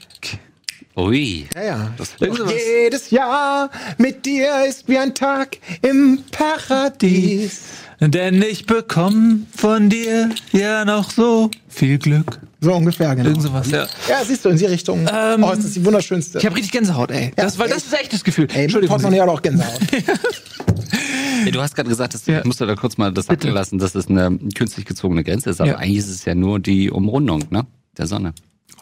[0.98, 1.48] Ui.
[1.56, 1.94] Ja, ja.
[1.98, 2.52] Sowas.
[2.52, 7.62] Jedes Jahr mit dir ist wie ein Tag im Paradies.
[8.00, 12.40] Denn ich bekomme von dir ja noch so viel Glück.
[12.60, 13.30] So ungefähr, genau.
[13.30, 13.88] Irgend sowas, ja.
[14.10, 15.08] Ja, siehst du, in die Richtung.
[15.12, 16.40] Ähm, oh, das ist die wunderschönste.
[16.40, 17.32] Ich habe richtig Gänsehaut, ey.
[17.36, 17.74] das, weil ey.
[17.74, 18.48] das ist echt das Gefühl.
[18.54, 18.96] Ey, Entschuldigung.
[18.98, 19.80] Portemonnaie hat auch Gänsehaut.
[21.46, 22.40] Ey, du hast gerade gesagt, dass, Ja.
[22.40, 23.50] ich musste da kurz mal das Bitte.
[23.52, 25.78] lassen, dass es eine künstlich gezogene Grenze ist, aber Ja.
[25.78, 27.66] eigentlich ist es ja nur die Umrundung, ne?
[27.98, 28.34] Der Sonne.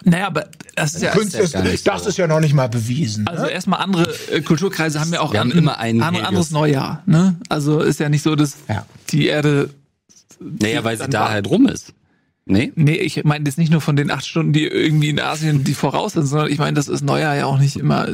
[0.04, 1.12] Naja, aber das ist ja.
[1.14, 2.10] Ist, nicht das so.
[2.10, 3.28] ist ja noch nicht mal bewiesen.
[3.28, 3.52] Also ne?
[3.52, 7.04] erstmal andere äh, Kulturkreise haben ja auch haben an, immer einen andere, anderes Neujahr.
[7.06, 7.36] Ne?
[7.50, 8.86] Also ist ja nicht so, dass Ja.
[9.10, 9.70] die Erde.
[10.40, 11.94] Naja, weil sie da war- halt rum ist.
[12.46, 12.74] Nee?
[12.76, 15.74] Nee, ich meine jetzt nicht nur von den acht Stunden, die irgendwie in Asien die
[15.74, 18.10] voraus sind, sondern ich meine, dass das Neujahr ja auch nicht immer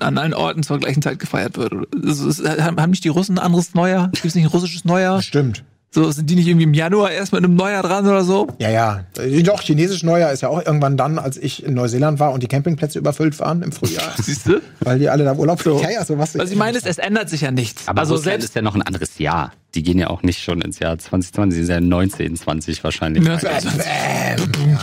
[0.00, 1.72] an allen Orten zur gleichen Zeit gefeiert wird.
[1.96, 4.08] Das ist, haben haben nicht die Russen ein anderes Neujahr?
[4.08, 5.22] Gibt es nicht ein russisches Neujahr?
[5.22, 5.62] Stimmt.
[5.90, 8.46] So, sind die nicht irgendwie im Januar erst mit einem Neujahr dran oder so?
[8.58, 9.04] Ja, ja.
[9.42, 12.46] Doch, chinesisch Neujahr ist ja auch irgendwann dann, als ich in Neuseeland war und die
[12.46, 14.12] Campingplätze überfüllt waren im Frühjahr.
[14.22, 14.60] Siehst du?
[14.80, 15.80] weil die alle da Urlaub So.
[15.80, 16.36] Ja, ja, so was.
[16.36, 17.88] Also ich meine, es, es ändert sich ja nichts.
[17.88, 19.52] Aber also Russland selbst ist ja noch ein anderes Jahr.
[19.74, 23.24] Die gehen ja auch nicht schon ins Jahr 2020, die sind ja 1920 wahrscheinlich.
[23.24, 23.68] Ja, also,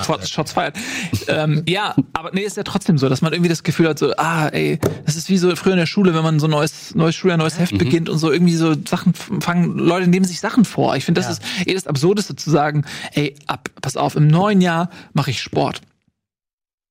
[0.28, 0.76] Shots, feiert.
[1.28, 4.14] ähm, ja, aber nee, ist ja trotzdem so, dass man irgendwie das Gefühl hat, so,
[4.18, 6.94] ah, ey, das ist wie so früher in der Schule, wenn man so ein neues,
[6.96, 10.66] neues Schuljahr, neues Heft beginnt und so irgendwie so Sachen fangen, Leute nehmen sich Sachen
[10.66, 10.96] vor.
[10.96, 14.62] Ich finde, das ist eh das Absurdeste zu sagen, ey, ab, pass auf, im neuen
[14.62, 15.82] Jahr mache ich Sport.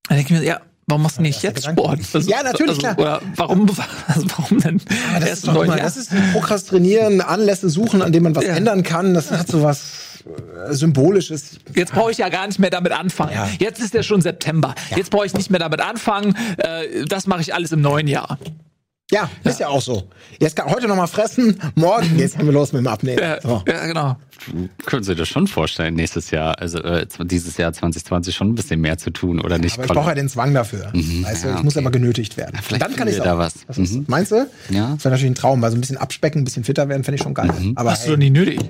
[0.08, 1.64] Dann denke ich mir, ja, warum machst du nicht der jetzt.
[1.66, 2.00] Sport?
[2.12, 2.98] Also, Ja, natürlich, klar.
[2.98, 3.68] Oder warum,
[4.06, 5.76] also warum denn Aber das, ist doch Jahr?
[5.78, 8.54] das ist ein Prokrastinieren, Anlässe suchen, an denen man was Ja.
[8.54, 9.14] ändern kann.
[9.14, 11.58] Das hat so was äh, Symbolisches.
[11.74, 13.32] Jetzt brauche ich ja gar nicht mehr damit anfangen.
[13.32, 13.48] Ja.
[13.58, 14.74] Jetzt ist ja schon September.
[14.96, 16.36] Jetzt brauche ich nicht mehr damit anfangen.
[16.58, 18.38] Äh, das mache ich alles im neuen Jahr.
[19.10, 20.04] Ja, ist ja auch so.
[20.40, 23.18] Jetzt kann heute noch mal fressen, morgen geht's wir los mit dem Abnehmen.
[23.22, 23.62] Ja, So.
[23.68, 24.16] ja genau.
[24.86, 28.80] Können Sie das schon vorstellen, nächstes Jahr, also äh, dieses Jahr 2020 schon ein bisschen
[28.80, 29.74] mehr zu tun, oder nicht?
[29.78, 30.90] Aber ich brauche ja den Zwang dafür.
[30.92, 31.84] weißt du, ja, ich muss okay.
[31.84, 32.58] aber genötigt werden.
[32.62, 33.54] vielleicht dann kann ich wir da was.
[33.68, 34.04] ist, Mhm.
[34.08, 34.46] Meinst du?
[34.70, 34.92] Ja.
[34.94, 37.16] Das wäre natürlich ein Traum, weil so ein bisschen abspecken, ein bisschen fitter werden, fände
[37.16, 37.52] ich schon geil.
[37.74, 38.60] Aber Hast du doch nicht nötig.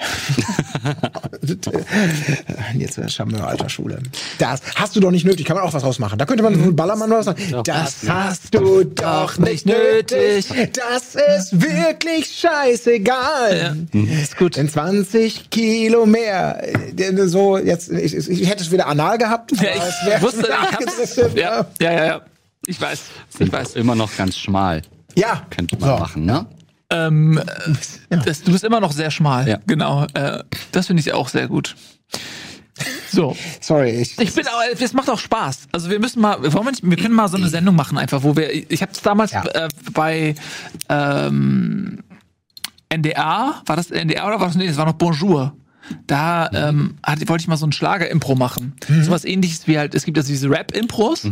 [2.74, 3.98] jetzt äh, Charmeur alter Schule.
[4.38, 5.46] Das hast du doch nicht nötig.
[5.46, 6.18] Kann man auch was rausmachen.
[6.18, 7.42] Da könnte man so ein Ballermann oder was sagen.
[7.64, 10.46] Das hast du doch nicht nötig.
[10.72, 13.86] Das ist wirklich scheißegal.
[13.92, 14.56] Ist gut.
[14.56, 15.19] In 20
[15.50, 16.62] Kilo mehr.
[16.62, 19.52] Äh, So, jetzt, ich, ich, hätte es wieder anal gehabt.
[19.60, 19.70] Ja,
[20.16, 22.20] ich wusste, ich Ja, ja, ja, ja.
[22.66, 23.00] Ich weiß.
[23.38, 23.76] Ich weiß.
[23.76, 24.82] immer noch ganz schmal.
[25.14, 25.46] Ja.
[25.50, 25.96] Könnte man So.
[25.96, 26.46] machen, ne?
[26.90, 27.38] Ähm,
[28.10, 29.48] äh, das, du bist immer noch sehr schmal.
[29.48, 29.58] Ja.
[29.66, 30.06] Genau.
[30.14, 31.76] Äh, das finde ich auch sehr gut.
[33.12, 33.36] So.
[33.60, 34.18] Sorry, ich.
[34.18, 35.68] Ich bin auch, es macht auch Spaß.
[35.72, 38.22] Also wir müssen mal, wollen wir, nicht, wir können mal so eine Sendung machen einfach,
[38.22, 39.44] wo wir, ich habe es damals Ja.
[39.44, 40.34] äh, bei
[40.88, 42.02] ähm,
[42.90, 45.54] NDR, war das NDR oder war das, nee, das war noch Bonjour.
[46.06, 48.74] Da ähm, hatte, wollte ich mal so ein Schlager-Impro machen.
[48.88, 49.02] Mhm.
[49.02, 51.24] Sowas ähnliches wie halt, es gibt also diese Rap-Impros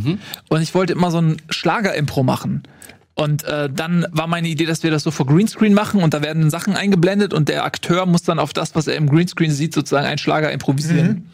[0.49, 2.63] und ich wollte immer so ein Schlager-Impro machen.
[3.15, 6.23] Und äh, dann war meine Idee, dass wir das so vor Greenscreen machen und da
[6.23, 9.51] werden dann Sachen eingeblendet und der Akteur muss dann auf das, was er im Greenscreen
[9.51, 11.29] sieht, sozusagen einen Schlager improvisieren.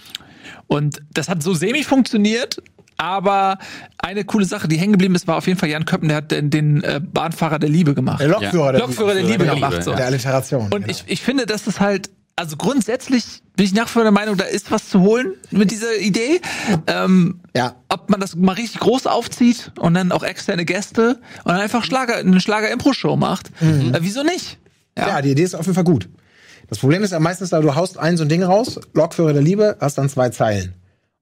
[0.66, 2.62] Und das hat so semi funktioniert,
[2.96, 3.58] aber
[3.98, 6.30] eine coole Sache, die hängen geblieben ist, war auf jeden Fall Jan Köppen, der hat
[6.30, 8.20] den, den äh, Bahnfahrer der Liebe gemacht.
[8.20, 9.72] Der Lokführer, der, Lokführer der Liebe der gemacht.
[9.72, 9.94] Liebe, So.
[9.94, 10.64] der Alliteration.
[10.64, 10.86] Und genau.
[10.88, 14.36] ich, ich finde, dass das halt, also grundsätzlich bin ich nach wie vor der Meinung,
[14.36, 16.40] da ist was zu holen mit dieser Idee.
[16.86, 17.76] Ähm, Ja.
[17.88, 21.84] Ob man das mal richtig groß aufzieht und dann auch externe Gäste und dann einfach
[21.84, 23.50] Schlager, eine Schlager-Impro-Show macht.
[23.60, 24.58] Äh, wieso nicht?
[24.98, 25.20] Ja.
[25.22, 26.08] die Idee ist auf jeden Fall gut.
[26.68, 29.42] Das Problem ist ja meistens, da du haust ein so ein Ding raus, Lokführer der
[29.42, 30.74] Liebe, hast dann zwei Zeilen.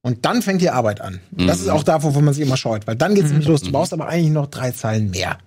[0.05, 1.21] Und dann fängt die Arbeit an.
[1.31, 3.63] Das ist auch da, wovon man sich immer scheut, weil dann geht's nämlich los.
[3.63, 5.39] Du brauchst aber eigentlich noch drei Zeilen mehr.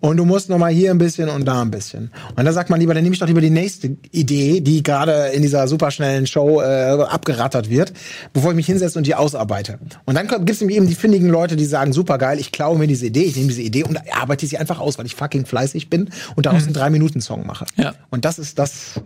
[0.00, 2.10] Und du musst noch mal hier ein bisschen und da ein bisschen.
[2.34, 5.26] Und da sagt man lieber, dann nehme ich doch lieber die nächste Idee, die gerade
[5.34, 7.92] in dieser superschnellen Show äh, abgerattert wird,
[8.32, 9.78] bevor ich mich hinsetze und die ausarbeite.
[10.06, 12.86] Und dann gibt es eben die findigen Leute, die sagen, super geil, ich klaue mir
[12.86, 15.90] diese Idee, ich nehme diese Idee und arbeite sie einfach aus, weil ich fucking fleißig
[15.90, 17.66] bin und daraus einen Drei-Minuten-Song mache.
[17.76, 17.92] Ja.
[18.08, 19.02] Und das ist das,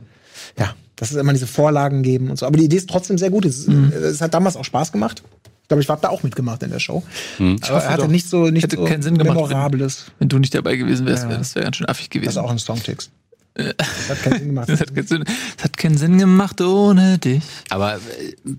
[0.56, 2.46] ja, das ist immer diese Vorlagen geben und so.
[2.46, 3.44] Aber die Idee ist trotzdem sehr gut.
[3.44, 3.92] Es, Mhm.
[3.92, 5.22] es hat damals auch Spaß gemacht.
[5.62, 7.02] Ich glaube, ich habe da auch mitgemacht in der Show.
[7.38, 8.08] Aber er hatte doch.
[8.08, 10.06] nicht so, nicht Hätte so keinen Sinn gemacht, memorables.
[10.18, 12.38] Wenn du nicht dabei gewesen wärst, wär, das wäre ganz schön affig Das ist gewesen.
[12.40, 13.10] auch ein Songtext.
[13.54, 14.68] Das hat keinen Sinn gemacht.
[14.70, 15.24] Das hat, keinen Sinn,
[15.56, 17.42] das hat keinen Sinn gemacht ohne dich.
[17.70, 17.98] Aber äh,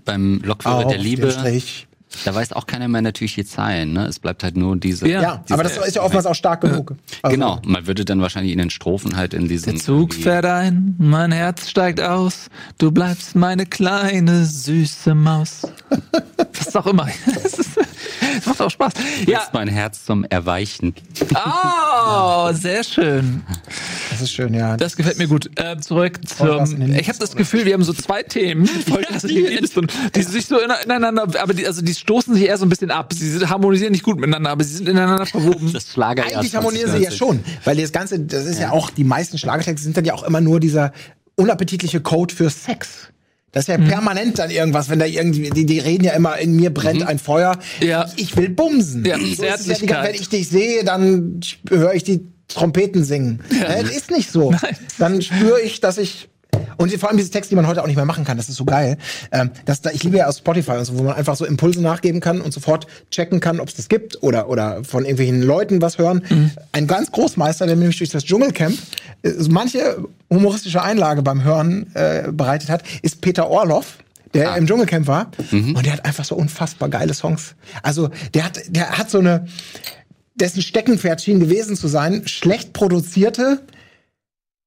[0.04, 1.86] beim Lokführer Auf der Liebe, den Strich.
[2.24, 4.06] Da weiß auch keiner mehr natürlich die Zahlen, ne?
[4.06, 5.08] Es bleibt halt nur diese.
[5.08, 5.22] Ja.
[5.22, 6.94] Ja, aber das ist ja oftmals auch stark genug.
[7.22, 9.74] Also, Genau, man würde dann wahrscheinlich in den Strophen halt in diesen.
[9.74, 12.48] Der Zug fährt ein, mein Herz steigt aus,
[12.78, 15.62] du bleibst meine kleine süße Maus.
[16.54, 17.08] Was auch immer.
[18.44, 18.92] Das, macht auch Spaß.
[19.26, 20.94] Ja, Ist mein Herz zum Erweichen.
[21.34, 23.42] oh, sehr schön.
[24.10, 24.76] Das ist schön, ja.
[24.76, 25.50] Das gefällt mir gut.
[25.56, 26.64] Äh, zurück zum.
[26.92, 30.56] Ich habe das Gefühl, wir haben so zwei Themen, in die und die sich so
[30.60, 33.12] ine- ineinander, aber die, also die stoßen sich eher so ein bisschen ab.
[33.12, 35.72] Sie sind- harmonisieren nicht gut miteinander, aber sie sind ineinander verwoben.
[35.72, 37.18] Das Schlagerjahr Eigentlich harmonieren sie ja 2020.
[37.18, 40.22] schon, weil das Ganze, das ist ja, auch, die meisten Schlagertexte sind dann ja auch
[40.22, 40.92] immer nur dieser
[41.36, 43.08] unappetitliche Code für Sex.
[43.54, 46.54] Das ist ja permanent dann irgendwas, wenn da irgendwie, die, die reden ja immer, in
[46.56, 47.58] mir brennt ein Feuer.
[47.80, 48.10] Ja.
[48.16, 49.04] Ich will bumsen.
[49.04, 50.04] Ja, so ist es ja Zärtlichkeit.
[50.08, 53.40] wenn ich dich sehe, dann höre ich die Trompeten singen.
[53.50, 54.50] Äh, Das ist nicht so.
[54.62, 54.76] Nein.
[54.98, 56.28] Dann spüre ich, dass ich
[56.76, 58.56] und vor allem diese Texte, die man heute auch nicht mehr machen kann, das ist
[58.56, 58.98] so geil.
[59.32, 61.80] Ähm, dass da, ich liebe ja aus Spotify und so, wo man einfach so Impulse
[61.80, 65.82] nachgeben kann und sofort checken kann, ob es das gibt oder, oder von irgendwelchen Leuten
[65.82, 66.22] was hören.
[66.72, 68.76] Ein ganz Großmeister, der nämlich durch das Dschungelcamp
[69.22, 73.98] äh, manche humoristische Einlage beim Hören äh, bereitet hat, ist Peter Orloff
[74.34, 75.30] der im Dschungelcamp war.
[75.74, 77.54] Und der hat einfach so unfassbar geile Songs.
[77.84, 79.46] Also der hat, der hat so eine,
[80.34, 83.60] dessen Steckenpferd schien gewesen zu sein, schlecht produzierte,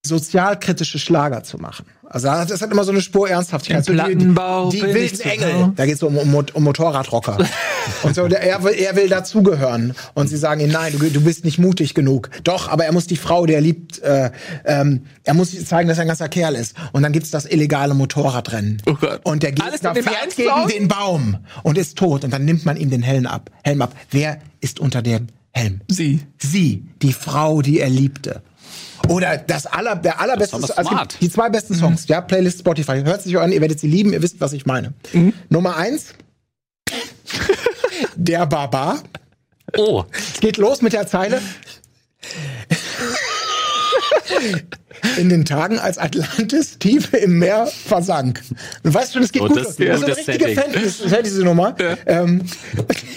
[0.06, 1.86] sozialkritische Schlager zu machen.
[2.10, 3.84] Also das hat immer so eine Spur Ernsthaftigkeit.
[3.84, 5.74] So die- die, die wilden Engel.
[5.76, 7.38] Da geht es um, um, um Motorradrocker.
[8.04, 9.94] und so, der, er, will, er will dazugehören.
[10.14, 12.30] Und sie sagen ihm, nein, du, du bist nicht mutig genug.
[12.46, 14.32] Doch, aber er muss die Frau, die er liebt, äh,
[14.64, 16.76] ähm, er muss zeigen, dass er ein ganzer Kerl ist.
[16.94, 18.82] Und dann gibt's das illegale Motorradrennen.
[18.86, 19.20] Oh Gott.
[19.26, 19.72] Und der Gegner
[20.06, 22.24] fährt gegen den Baum und ist tot.
[22.24, 23.50] Und dann nimmt man ihm den Helm ab.
[23.66, 23.94] Helm ab.
[24.12, 25.82] Wer ist unter dem Helm?
[25.90, 26.22] Sie.
[26.42, 28.42] Sie, die Frau, die er liebte.
[29.10, 30.90] Oder das aller, der allerbeste, Das also
[31.22, 33.02] die zwei besten Songs, ja, Playlist Spotify.
[33.04, 34.94] Hört sich an, ihr werdet sie lieben, ihr wisst, was ich meine.
[35.50, 36.14] Nummer eins.
[38.16, 39.00] der Barbar.
[39.78, 41.42] Oh, Es geht los mit der Zeile.
[45.18, 48.42] In den Tagen, als Atlantis tief im Meer versank.
[48.84, 49.80] Und weißt schon, es geht Oh, gut das los.
[49.80, 50.74] ist ein Das ist eine gutes richtige Setting.
[50.74, 51.76] Fantasy, Fantasy-Nummer.
[52.06, 52.42] Ähm,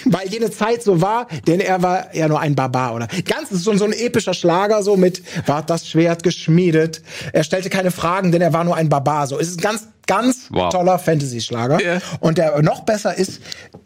[0.05, 3.07] weil jene Zeit so war, denn er war ja nur ein Barbar, oder?
[3.25, 7.01] Ganz, ist so, so ein epischer Schlager, so mit, ward das Schwert geschmiedet.
[7.33, 9.39] Er stellte keine Fragen, denn er war nur ein Barbar, so.
[9.39, 10.71] Es ist ein ganz, ganz Wow.
[10.71, 11.81] toller Fantasy-Schlager.
[11.83, 11.99] Ja.
[12.19, 13.41] Und der noch besser ist,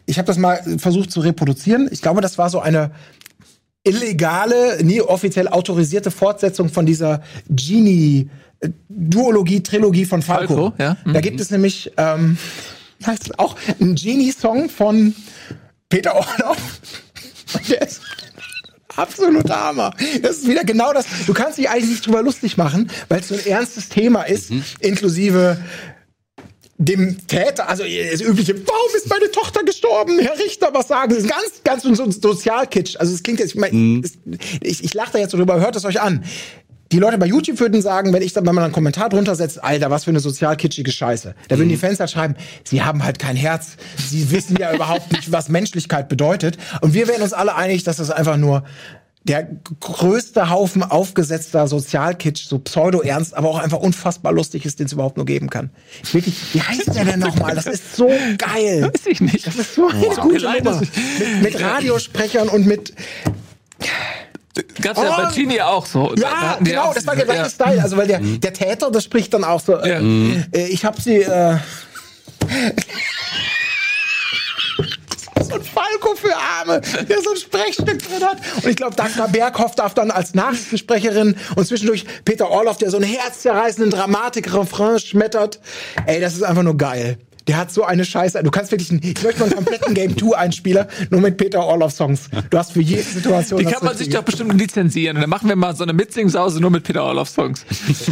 [0.06, 1.88] ich habe das mal versucht zu reproduzieren.
[1.90, 2.90] Ich glaube, das war so eine
[3.86, 8.28] illegale, nie offiziell autorisierte Fortsetzung von dieser Genie
[8.88, 10.54] Duologie, Trilogie von Falco.
[10.54, 10.96] Falco, ja.
[11.04, 11.12] Mhm.
[11.12, 12.38] Da gibt es nämlich ähm,
[13.04, 15.14] heißt es auch einen Genie-Song von
[15.88, 16.80] Peter Orloff.
[17.68, 18.00] Der ist
[18.96, 19.94] absoluter Hammer.
[20.22, 21.06] Das ist wieder genau das.
[21.26, 24.50] Du kannst dich eigentlich nicht drüber lustig machen, weil es so ein ernstes Thema ist,
[24.80, 25.58] inklusive
[26.78, 30.18] dem Täter, also das übliche, warum ist meine Tochter gestorben?
[30.18, 31.26] Herr Richter, was sagen Sie?
[31.26, 32.96] Das ist ganz, ganz so Sozialkitsch.
[32.98, 34.18] Also es klingt jetzt, ich, mein, es-
[34.62, 36.24] ich, ich lache da jetzt so drüber, hört es euch an.
[36.92, 39.64] Die Leute bei YouTube würden sagen, wenn ich dann, wenn man einen Kommentar drunter setzt,
[39.64, 41.34] Alter, was für eine sozialkitschige Scheiße.
[41.48, 43.76] Da würden die Fans halt schreiben, sie haben halt kein Herz.
[44.08, 46.58] Sie wissen ja überhaupt nicht, was Menschlichkeit bedeutet.
[46.82, 48.62] Und wir wären uns alle einig, dass das einfach nur
[49.28, 49.48] der
[49.80, 55.16] größte Haufen aufgesetzter Sozialkitsch, so pseudo-ernst, aber auch einfach unfassbar lustig ist, den es überhaupt
[55.16, 55.70] nur geben kann.
[56.12, 57.54] Wirklich, wie heißt der denn nochmal?
[57.54, 58.06] Das ist so
[58.38, 58.82] geil.
[58.92, 59.46] Weiß ich nicht.
[59.46, 60.80] Das ist so eine gute Nummer.
[60.80, 62.92] Mit, mit Radiosprechern und mit,
[64.80, 65.22] Gab's ja Oh.
[65.24, 66.14] bei Genie auch so.
[66.16, 67.82] Ja, genau, das war der gleiche Style.
[67.82, 70.00] Also, weil der, der Täter, das spricht dann auch so, Ja.
[70.00, 71.56] äh, äh, ich hab sie, äh,
[75.44, 78.38] so ein Falco für Arme, der so ein Sprechstück drin hat.
[78.56, 82.96] Und ich glaube, Dagmar Berghoff darf dann als Nachrichtensprecherin und zwischendurch Peter Orloff, der so
[82.96, 85.60] einen herzzerreißenden Dramatik-Refrain schmettert.
[86.06, 87.18] Ey, das ist einfach nur geil.
[87.46, 88.42] Der hat so eine Scheiße.
[88.42, 91.64] Du kannst wirklich, einen, ich möchte mal einen kompletten Game 2 Einspieler, nur mit Peter
[91.64, 92.28] Orloff Songs.
[92.50, 93.60] Du hast für jede Situation.
[93.60, 95.16] Die kann man sich doch bestimmt lizenzieren.
[95.16, 97.64] Und dann machen wir mal so eine Mitsing-Sause nur mit Peter Orloff-Songs.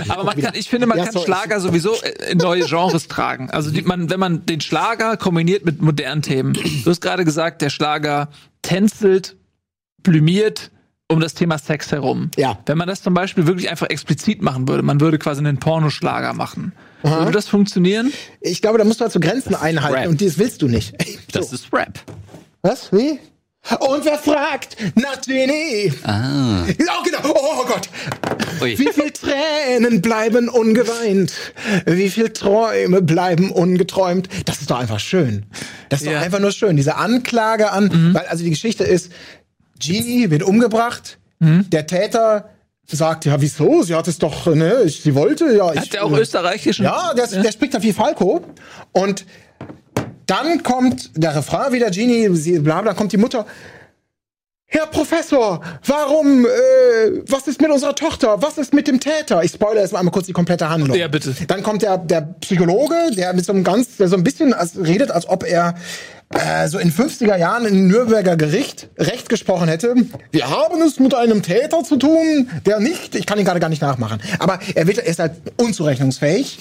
[0.09, 1.27] Aber man kann, ich finde, man Ja, kann sorry.
[1.27, 1.95] Schlager sowieso
[2.31, 3.51] in neue Genres tragen.
[3.51, 6.53] Also die, man, wenn man den Schlager kombiniert mit modernen Themen.
[6.53, 8.29] Du hast gerade gesagt, der Schlager
[8.63, 9.37] tänzelt,
[10.03, 10.71] blümiert
[11.11, 12.31] um das Thema Sex herum.
[12.37, 12.59] Ja.
[12.67, 16.33] Wenn man das zum Beispiel wirklich einfach explizit machen würde, man würde quasi einen Pornoschlager
[16.33, 16.73] machen.
[17.03, 18.13] Würde das funktionieren?
[18.41, 20.09] Ich glaube, da musst du halt so Grenzen einhalten Rap.
[20.09, 20.95] und das willst du nicht.
[21.33, 21.55] das so.
[21.57, 22.01] ist Rap.
[22.63, 22.91] Was?
[22.93, 23.19] Wie?
[23.81, 25.93] Und wer fragt nach Genie?
[26.05, 26.65] Ah.
[26.67, 27.35] Oh, genau.
[27.35, 27.89] Oh Gott.
[28.63, 28.79] Ui.
[28.79, 31.33] Wie viel Tränen bleiben ungeweint?
[31.87, 34.29] Wie viel Träume bleiben ungeträumt?
[34.47, 35.45] Das ist doch einfach schön.
[35.89, 36.15] Das ist Ja.
[36.19, 36.77] doch einfach nur schön.
[36.77, 39.13] Diese Anklage an, weil also die Geschichte ist,
[39.79, 42.49] Genie wird umgebracht, der Täter
[42.87, 43.83] sagt, ja, wieso?
[43.83, 45.73] Sie hat es doch, ne, ich, sie wollte, ja.
[45.73, 46.85] Ich, Hat der auch österreichischen?
[46.85, 48.43] ja, der, der spricht da wie Falco.
[48.93, 49.27] Und
[50.27, 53.47] dann kommt der Refrain wieder, Genie, sie, bla bla, kommt die Mutter.
[54.67, 56.49] Herr Professor, warum, äh,
[57.29, 58.43] was ist mit unserer Tochter?
[58.43, 59.45] Was ist mit dem Täter?
[59.45, 60.97] Ich spoilere jetzt mal einmal kurz die komplette Handlung.
[60.97, 61.33] Ja, bitte.
[61.47, 64.77] Dann kommt der, der Psychologe, der mit so einem ganz, der so ein bisschen als,
[64.77, 65.75] redet, als ob er
[66.31, 69.95] äh, so in 50er Jahren in Nürnberger Gericht Recht gesprochen hätte.
[70.33, 73.69] Wir haben es mit einem Täter zu tun, der nicht, ich kann ihn gerade gar
[73.69, 76.59] nicht nachmachen, aber er, wird, er ist halt unzurechnungsfähig.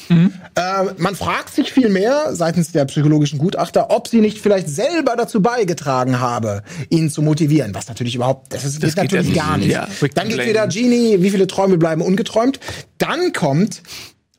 [0.55, 0.61] Äh,
[0.97, 5.41] man fragt sich viel mehr seitens der psychologischen Gutachter, ob sie nicht vielleicht selber dazu
[5.41, 7.73] beigetragen habe, ihn zu motivieren.
[7.73, 9.69] Was natürlich überhaupt, das, ist, das geht natürlich gar nicht.
[9.71, 12.59] Ja, Dann geht wieder Genie, wie viele Träume bleiben ungeträumt.
[12.97, 13.81] Dann kommt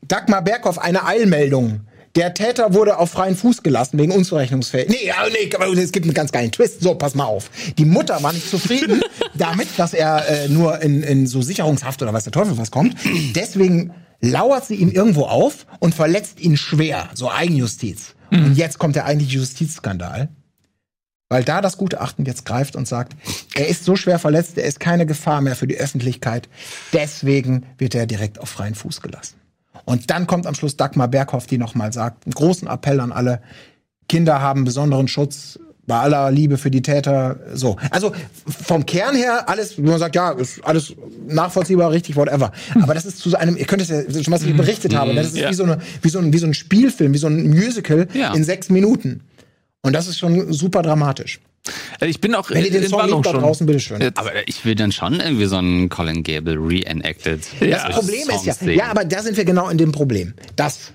[0.07, 1.81] Dagmar Berghoff eine Eilmeldung.
[2.15, 4.87] Der Täter wurde auf freien Fuß gelassen wegen Unzurechnungsfähig.
[4.87, 6.81] Nee, nee, aber es gibt einen ganz geilen Twist.
[6.81, 7.49] So, pass mal auf.
[7.77, 9.01] Die Mutter war nicht zufrieden
[9.33, 12.95] damit, dass er äh, nur in, in so Sicherungshaft oder weiß der Teufel was kommt.
[13.35, 17.09] Deswegen lauert sie ihm irgendwo auf und verletzt ihn schwer.
[17.13, 18.15] So Eigenjustiz.
[18.31, 20.29] Und jetzt kommt der eigentliche Justizskandal.
[21.27, 23.15] Weil da das Gutachten jetzt greift und sagt,
[23.55, 26.47] er ist so schwer verletzt, er ist keine Gefahr mehr für die Öffentlichkeit.
[26.93, 29.35] Deswegen wird er direkt auf freien Fuß gelassen.
[29.85, 33.41] Und dann kommt am Schluss Dagmar Berghoff, die nochmal sagt, einen großen Appell an alle,
[34.09, 37.39] Kinder haben besonderen Schutz bei aller Liebe für die Täter.
[37.53, 37.75] So.
[37.91, 38.11] Also
[38.47, 40.93] vom Kern her alles, wo man sagt, ja, ist alles
[41.27, 42.51] nachvollziehbar, richtig, whatever.
[42.81, 45.17] Aber das ist zu einem, ihr könnt es ja schon, was ich berichtet habe, ne?
[45.21, 45.49] das ist Ja.
[45.49, 48.33] wie, so eine, wie, so ein, wie so ein Spielfilm, wie so ein Musical Ja.
[48.33, 49.21] in sechs Minuten.
[49.85, 51.39] Und das ist schon super dramatisch.
[51.99, 53.39] Also Ich bin auch Wenn ihr den in Song liebt da schon.
[53.41, 54.01] draußen, bitteschön.
[54.15, 57.41] Aber ich will dann schon irgendwie so einen Colin Gable reenacted.
[57.59, 57.87] Ja.
[57.87, 58.77] Das Problem ist ja, sehen.
[58.77, 60.33] ja, aber da sind wir genau in dem Problem.
[60.55, 60.91] Das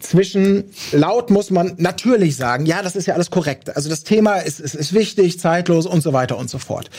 [0.00, 3.76] zwischen laut muss man natürlich sagen, ja, das ist ja alles korrekt.
[3.76, 6.90] Also das Thema ist, ist, ist wichtig, zeitlos und so weiter und so fort.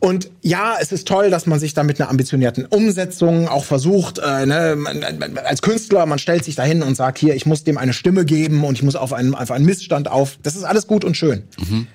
[0.00, 4.18] Und ja, es ist toll, dass man sich da mit einer ambitionierten Umsetzung auch versucht,
[4.18, 5.02] äh, ne, man,
[5.38, 8.64] als Künstler, man stellt sich dahin und sagt, hier, ich muss dem eine Stimme geben
[8.64, 10.38] und ich muss auf einen, auf einen Missstand auf.
[10.42, 11.44] Das ist alles gut und schön.
[11.58, 11.86] Mhm.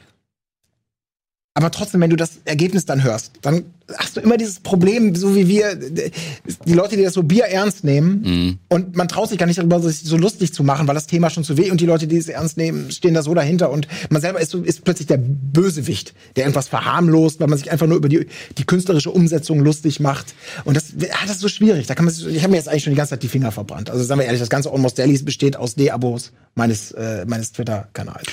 [1.53, 3.65] Aber trotzdem, wenn du das Ergebnis dann hörst, dann
[3.97, 7.83] hast du immer dieses Problem, so wie wir, die Leute, die das so Bier ernst
[7.83, 8.59] nehmen mhm.
[8.69, 11.29] und man traut sich gar nicht darüber, sich so lustig zu machen, weil das Thema
[11.29, 13.87] schon zu weh und die Leute, die es ernst nehmen, stehen da so dahinter und
[14.09, 17.87] man selber ist, so, ist plötzlich der Bösewicht, der irgendwas verharmlost, weil man sich einfach
[17.87, 20.35] nur über die, die künstlerische Umsetzung lustig macht.
[20.65, 21.87] Und das, ah, das ist so schwierig.
[21.87, 23.89] Da kann man, ich habe mir jetzt eigentlich schon die ganze Zeit die Finger verbrannt.
[23.89, 28.23] Also sagen wir ehrlich, das ganze Almost Dailies besteht aus D-Abos meines, äh, meines Twitter-Kanals.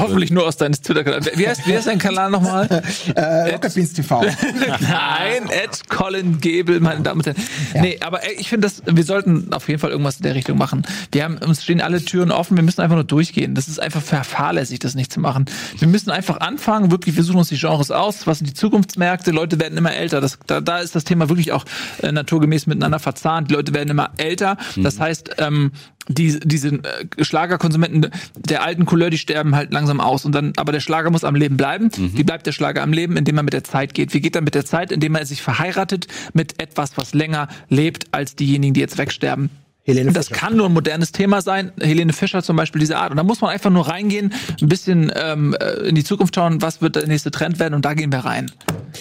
[0.00, 1.30] Hoffentlich nur aus deines Twitter-Kanals.
[1.34, 2.68] Wie heißt, wie heißt dein Kanal nochmal?
[3.14, 4.22] äh, Rocket Beans TV.
[4.92, 7.42] Nein, Ed Colin Gebel, meine Damen und Herren.
[7.74, 7.82] Ja.
[7.82, 10.82] Nee, aber ich finde, das, wir sollten auf jeden Fall irgendwas in der Richtung machen.
[11.10, 13.54] Wir haben, uns stehen alle Türen offen, wir müssen einfach nur durchgehen.
[13.54, 15.46] Das ist einfach fahrlässig, das nicht zu machen.
[15.78, 19.30] Wir müssen einfach anfangen, wirklich, wir suchen uns die Genres aus, was sind die Zukunftsmärkte,
[19.30, 20.20] Leute werden immer älter.
[20.20, 21.64] Das, da, da ist das Thema wirklich auch
[22.02, 23.50] äh, naturgemäß miteinander verzahnt.
[23.50, 24.56] Die Leute werden immer älter.
[24.76, 25.00] Das mhm.
[25.00, 25.72] heißt, ähm,
[26.08, 26.80] die, diese äh,
[27.24, 30.24] Schlagerkonsumenten der alten Couleur, die sterben halt langsam aus.
[30.24, 31.90] Und dann, aber der Schlager muss am Leben bleiben.
[31.96, 32.16] Mhm.
[32.16, 33.16] Wie bleibt der Schlager am Leben?
[33.16, 34.14] Indem er mit der Zeit geht.
[34.14, 34.92] Wie geht er mit der Zeit?
[34.92, 39.50] Indem er sich verheiratet mit etwas, was länger lebt als diejenigen, die jetzt wegsterben.
[39.84, 40.40] Helene und das Fischer.
[40.40, 41.72] kann nur ein modernes Thema sein.
[41.80, 43.10] Helene Fischer zum Beispiel diese Art.
[43.10, 46.62] Und da muss man einfach nur reingehen, ein bisschen ähm, äh, in die Zukunft schauen,
[46.62, 48.50] was wird der nächste Trend werden und da gehen wir rein.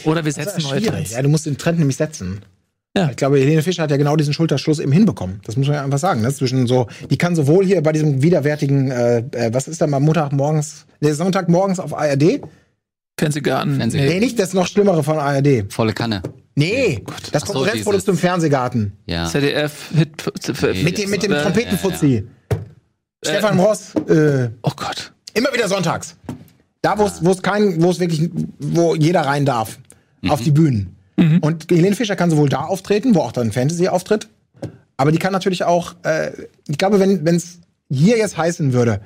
[0.05, 1.11] Oder wir setzen neue Trends.
[1.11, 2.41] Ja, du musst den Trend nämlich setzen.
[2.95, 3.09] Ja.
[3.09, 5.39] Ich glaube, Helene Fischer hat ja genau diesen Schulterschluss eben hinbekommen.
[5.45, 6.21] Das muss man ja einfach sagen.
[6.21, 6.33] Ne?
[6.33, 10.01] Zwischen so, die kann sowohl hier bei diesem widerwärtigen, äh, äh, was ist da mal
[10.01, 12.41] Montagmorgens, nee, Sonntagmorgens auf ARD?
[13.17, 13.75] Fernsehgarten.
[13.77, 14.13] Fernsehgarten.
[14.13, 15.71] Nee, nicht das noch Schlimmere von ARD.
[15.71, 16.21] Volle Kanne.
[16.55, 18.93] Nee, oh das Konkurrenzprodukt zum Fernsehgarten.
[19.05, 19.25] Ja.
[19.25, 20.09] ZDF Hit
[20.73, 22.15] nee, mit dem mit dem Trompetenfuzzi.
[22.15, 22.21] Ja,
[22.53, 22.59] ja.
[23.23, 23.95] Stefan Ross.
[24.09, 25.13] Äh, oh Gott.
[25.33, 26.17] Immer wieder sonntags.
[26.81, 29.79] Da wo es wo es kein wo es wirklich wo jeder rein darf
[30.21, 30.31] mhm.
[30.31, 30.97] auf die Bühnen.
[31.21, 31.39] Mhm.
[31.39, 34.27] Und Helene Fischer kann sowohl da auftreten, wo auch dann Fantasy auftritt,
[34.97, 36.31] aber die kann natürlich auch, äh,
[36.67, 39.01] ich glaube, wenn es hier jetzt heißen würde,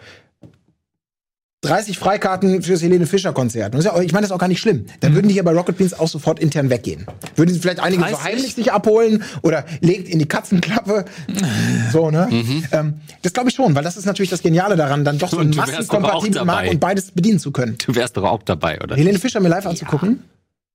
[1.61, 3.73] 30 Freikarten fürs Helene Fischer Konzert.
[3.73, 4.85] Ja ich meine, das ist auch gar nicht schlimm.
[4.99, 5.15] Dann mhm.
[5.15, 7.05] würden die hier bei Rocket Beans auch sofort intern weggehen.
[7.35, 8.17] Würden sie vielleicht einige 30?
[8.17, 11.05] so heimlich sich abholen oder legt in die Katzenklappe.
[11.91, 12.27] so, ne?
[12.29, 12.63] Mhm.
[12.71, 15.39] Ähm, das glaube ich schon, weil das ist natürlich das Geniale daran, dann doch so
[15.39, 17.77] einen massenkompatiblen Markt und beides bedienen zu können.
[17.83, 18.95] Du wärst doch auch dabei, oder?
[18.95, 19.71] Helene Fischer mir live ja.
[19.71, 20.23] anzugucken.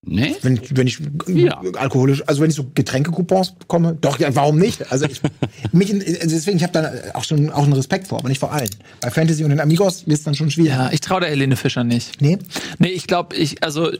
[0.02, 0.34] Nee?
[0.40, 1.60] Wenn, wenn ich ja.
[1.76, 4.90] alkoholisch, also wenn ich so Getränkekupons bekomme, doch, ja, warum nicht?
[4.90, 5.20] Also ich,
[5.72, 8.52] mich, also deswegen, ich habe da auch schon auch einen Respekt vor, aber nicht vor
[8.52, 8.70] allen.
[9.02, 10.72] Bei Fantasy und den Amigos ist dann schon schwierig.
[10.72, 12.22] Ja, ich traue der Helene Fischer nicht.
[12.22, 12.38] Nee?
[12.78, 13.90] Nee, ich glaube, ich, also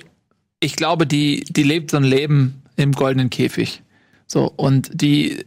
[0.59, 3.83] ich glaube, die, die lebt so ein Leben im goldenen Käfig.
[4.27, 5.45] So, und die,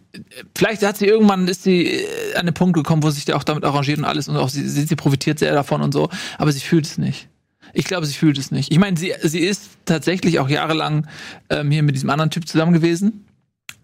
[0.56, 3.64] vielleicht hat sie irgendwann, ist sie an den Punkt gekommen, wo sie sich auch damit
[3.64, 6.86] arrangiert und alles und auch sie, sie profitiert sehr davon und so, aber sie fühlt
[6.86, 7.30] es nicht.
[7.72, 8.72] Ich glaube, sie fühlt es nicht.
[8.72, 11.08] Ich meine, sie, sie ist tatsächlich auch jahrelang
[11.50, 13.26] ähm, hier mit diesem anderen Typ zusammen gewesen.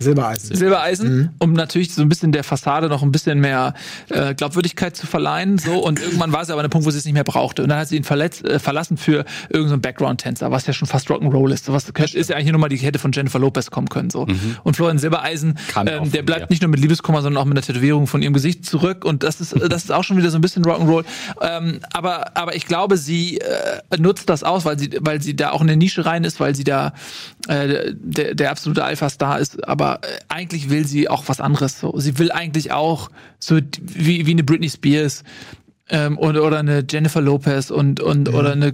[0.01, 0.55] Silbereisen.
[0.55, 1.29] Silbereisen, mhm.
[1.39, 3.73] um natürlich so ein bisschen der Fassade noch ein bisschen mehr
[4.07, 5.57] äh, Glaubwürdigkeit zu verleihen.
[5.57, 7.63] So und irgendwann war sie aber an der Punkt, wo sie es nicht mehr brauchte.
[7.63, 10.87] Und dann hat sie ihn verletzt, äh, verlassen für irgendeinen so Background-Tänzer, was ja schon
[10.87, 11.69] fast Rock'n'Roll ist.
[11.69, 14.09] Was ist ja eigentlich nur mal die Kette von Jennifer Lopez kommen können.
[14.09, 14.25] So.
[14.25, 14.55] Mhm.
[14.63, 18.07] Und Florian Silbereisen, ähm, der bleibt nicht nur mit Liebeskummer, sondern auch mit der Tätowierung
[18.07, 19.03] von ihrem Gesicht zurück.
[19.03, 21.03] Und das ist, das ist auch schon wieder so ein bisschen Rock'n'Roll.
[21.41, 25.51] Ähm, aber, aber ich glaube, sie äh, nutzt das aus, weil sie, weil sie da
[25.51, 26.93] auch in der Nische rein ist, weil sie da
[27.49, 29.67] äh, der, der absolute Alpha-Star ist.
[29.67, 31.79] Aber aber äh, eigentlich will sie auch was anderes.
[31.79, 31.97] So.
[31.99, 35.23] Sie will eigentlich auch so wie, wie eine Britney Spears
[35.89, 38.35] ähm, oder, oder eine Jennifer Lopez und, und mhm.
[38.35, 38.73] oder eine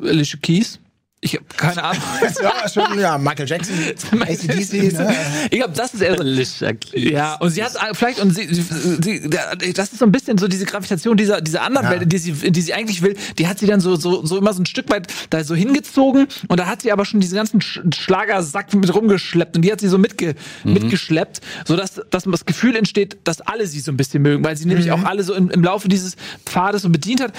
[0.00, 0.80] Alicia Keys.
[1.26, 2.02] Ich habe keine Ahnung.
[2.42, 3.74] ja, schon, ja, Michael Jackson,
[4.20, 4.92] ACDC.
[4.92, 5.14] Ne?
[5.50, 6.66] Ich glaube, das ist eher so.
[6.94, 9.28] Ja, und sie hat vielleicht, und sie, sie,
[9.72, 11.92] das ist so ein bisschen so diese Gravitation dieser, dieser anderen ja.
[11.94, 14.52] Welt, die sie, die sie eigentlich will, die hat sie dann so, so, so immer
[14.52, 17.60] so ein Stück weit da so hingezogen und da hat sie aber schon diese ganzen
[17.60, 20.74] Schlagersack mit rumgeschleppt und die hat sie so mitge, mhm.
[20.74, 24.66] mitgeschleppt, sodass dass das Gefühl entsteht, dass alle sie so ein bisschen mögen, weil sie
[24.66, 24.92] nämlich mhm.
[24.92, 27.32] auch alle so im, im Laufe dieses Pfades so bedient hat.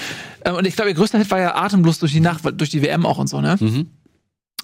[0.44, 2.82] Ähm, und ich glaube, ihr größter Hit war ja atemlos durch die Nacht, durch die
[2.82, 3.56] WM auch und so, ne?
[3.58, 3.77] Mhm.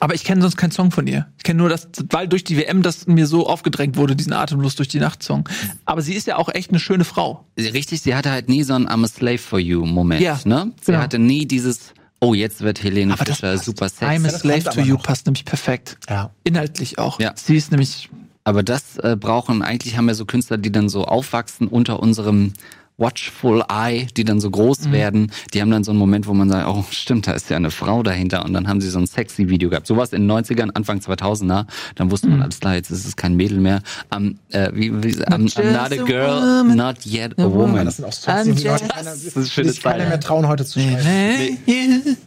[0.01, 1.29] Aber ich kenne sonst keinen Song von ihr.
[1.39, 4.75] Ich kenne nur das, weil durch die WM das mir so aufgedrängt wurde, diesen Atemlos
[4.75, 5.49] durch die Nacht-Song.
[5.85, 7.47] Aber sie ist ja auch echt eine schöne Frau.
[7.57, 10.21] Richtig, sie hatte halt nie so einen I'm a Slave for You Moment.
[10.21, 10.73] Ja, ne?
[10.81, 10.99] Sie genau.
[10.99, 14.05] hatte nie dieses, oh, jetzt wird Helene Aber Fischer super sexy.
[14.05, 15.97] I'm a Slave to You passt nämlich perfekt.
[16.09, 16.31] Ja.
[16.43, 17.21] Inhaltlich auch.
[17.21, 17.33] Ja.
[17.37, 18.11] Sie ist nämlich.
[18.43, 22.53] Aber das äh, brauchen, eigentlich haben wir so Künstler, die dann so aufwachsen unter unserem
[22.97, 26.49] Watchful Eye, die dann so groß werden, die haben dann so einen Moment, wo man
[26.49, 29.07] sagt, oh stimmt, da ist ja eine Frau dahinter und dann haben sie so ein
[29.07, 29.87] sexy Video gehabt.
[29.89, 31.67] Sowas in den 90ern, Anfang 2000er,
[31.97, 33.83] dann wusste man, alles klar, jetzt ist es kein Mädel mehr.
[34.15, 37.85] Um, äh, wie, wie, I'm, I'm not a girl, not yet a woman.
[37.87, 41.59] Das sind auch Leute keiner, Das ist schöne keiner mehr trauen, heute zu schreiben.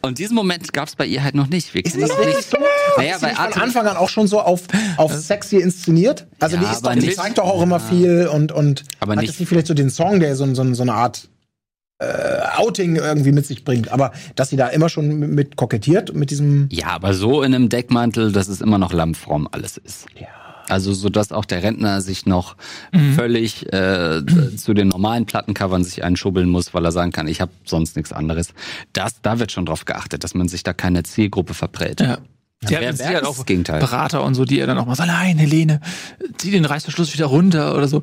[0.01, 1.73] Und diesen Moment gab es bei ihr halt noch nicht.
[1.73, 2.49] Wir kennen das nicht.
[2.51, 2.57] so?
[2.97, 4.61] Naja, Ist nicht von Anfang an auch schon so auf,
[4.97, 6.25] auf sexy inszeniert?
[6.39, 9.19] Also Ja, die ist doch, die zeigt doch auch immer viel und, und Aber hat
[9.19, 11.29] nicht- jetzt nicht vielleicht so den Song, der so, so, so eine Art
[11.99, 13.89] äh, Outing irgendwie mit sich bringt.
[13.91, 17.69] Aber dass sie da immer schon mit, kokettiert, mit diesem ja, aber so in einem
[17.69, 20.05] Deckmantel, dass es immer noch lammfromm alles ist.
[20.19, 20.27] Ja.
[20.69, 22.57] Also so dass auch der Rentner sich noch
[23.15, 24.21] völlig äh,
[24.57, 28.11] zu den normalen Plattencovern sich einschubbeln muss, weil er sagen kann, ich habe sonst nichts
[28.11, 28.49] anderes.
[28.91, 32.01] Das, da wird schon drauf geachtet, dass man sich da keine Zielgruppe verprellt.
[32.01, 32.17] Ja.
[32.63, 33.79] Die wer- hat wer sicher ist auch das Gegenteil?
[33.79, 35.79] Berater und so, die ihr dann auch mal sagen, nein, Helene,
[36.37, 38.01] zieh den Reißverschluss wieder runter oder so.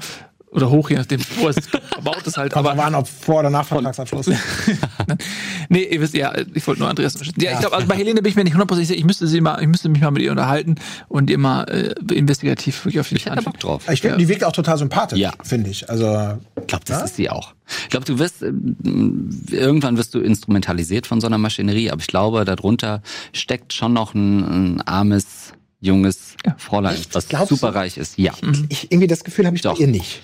[0.54, 1.56] Oder hoch, je nachdem, wo es
[1.92, 2.54] verbaut ist halt.
[2.54, 4.26] Aber Aber waren ob vor oder nach Vertragsabschluss.
[5.68, 7.14] nee, ihr wisst, ja, ich wollte nur Andreas.
[7.36, 8.98] Ja, ich glaube, also bei Helene bin ich mir nicht hundertprozentig sicher.
[8.98, 10.76] Ich müsste sie mal, ich müsste mich mal mit ihr unterhalten
[11.08, 13.82] und ihr mal äh, investigativ wirklich auf die Ich hätte Bock drauf.
[13.90, 15.32] Ich finde, die wirkt auch total sympathisch, Ja.
[15.42, 15.90] finde ich.
[15.90, 17.54] Also Ich glaube, das ist sie auch.
[17.82, 22.06] Ich glaube, du wirst ähm, irgendwann wirst du instrumentalisiert von so einer Maschinerie, aber ich
[22.06, 23.02] glaube, darunter
[23.32, 24.44] steckt schon noch ein,
[24.76, 27.56] ein armes, junges Fräulein, was Glaubst du?
[27.56, 28.18] superreich ist.
[28.18, 28.32] Ja.
[28.68, 29.74] ich, irgendwie das Gefühl habe ich Doch.
[29.74, 30.22] bei ihr nicht.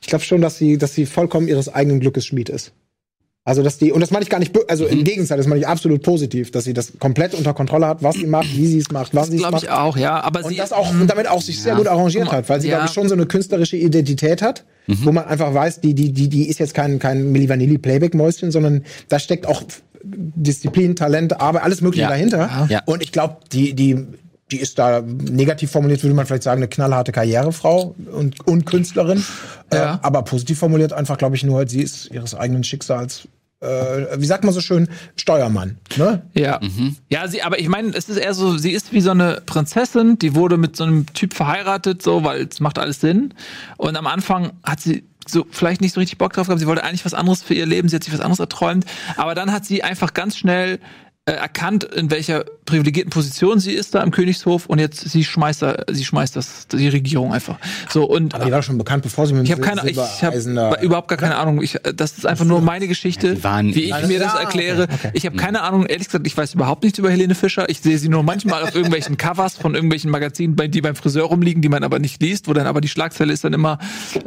[0.00, 2.72] Ich glaube schon, dass sie, dass sie vollkommen ihres eigenen Glückes Schmied ist.
[3.44, 4.90] Also, dass die, und das meine ich gar nicht, also Mhm.
[4.90, 8.16] im Gegenteil, das meine ich absolut positiv, dass sie das komplett unter Kontrolle hat, was
[8.16, 9.64] sie macht, wie sie es macht, wann sie es glaube macht.
[9.64, 10.20] ich auch, ja.
[10.20, 12.68] Aber Und sie das auch, und damit auch sich sehr gut arrangiert hat, weil sie,
[12.68, 12.74] ja.
[12.74, 12.78] Mhm.
[12.80, 16.28] glaube ich, schon so eine künstlerische Identität hat, wo man einfach weiß, die, die, die,
[16.28, 19.62] die ist jetzt kein, kein Milli Vanilli Playback-Mäuschen, sondern da steckt auch
[20.04, 22.08] Disziplin, Talent, Arbeit, alles Mögliche Ja.
[22.10, 22.66] dahinter.
[22.68, 22.82] Ja.
[22.86, 23.96] Und ich glaube, die, die,
[24.50, 29.24] die ist da negativ formuliert, würde man vielleicht sagen, eine knallharte Karrierefrau und, und Künstlerin.
[29.72, 29.94] Ja.
[29.94, 33.28] Äh, aber positiv formuliert einfach, glaube ich, nur, sie ist ihres eigenen Schicksals,
[33.60, 35.78] äh, wie sagt man so schön, Steuermann.
[35.96, 36.22] Ne?
[36.34, 36.60] Ja.
[37.08, 40.18] Ja, sie, aber ich meine, es ist eher so, sie ist wie so eine Prinzessin,
[40.18, 43.34] die wurde mit so einem Typ verheiratet, so, weil es macht alles Sinn.
[43.76, 46.60] Und am Anfang hat sie so vielleicht nicht so richtig Bock drauf gehabt.
[46.60, 48.86] Sie wollte eigentlich was anderes für ihr Leben, sie hat sich was anderes erträumt.
[49.16, 50.78] Aber dann hat sie einfach ganz schnell
[51.28, 55.62] äh, erkannt, in welcher privilegierten Position sie ist da im Königshof und jetzt sie schmeißt
[55.62, 57.58] da, sie schmeißt das die Regierung einfach.
[57.88, 60.78] So und Aber die war schon bekannt, bevor sie mit ich habe keine, ich habe
[60.82, 61.62] überhaupt gar keine Ahnung.
[61.62, 64.84] Ich, das ist einfach nur meine Geschichte, waren- wie ich mir das erkläre.
[64.84, 65.10] okay, okay.
[65.14, 65.86] Ich habe keine Ahnung.
[65.86, 67.68] Ehrlich gesagt, ich weiß überhaupt nichts über Helene Fischer.
[67.68, 71.24] Ich sehe sie nur manchmal auf irgendwelchen Covers von irgendwelchen Magazinen, bei, die beim Friseur
[71.26, 73.78] rumliegen, die man aber nicht liest, wo dann aber die Schlagzeile ist dann immer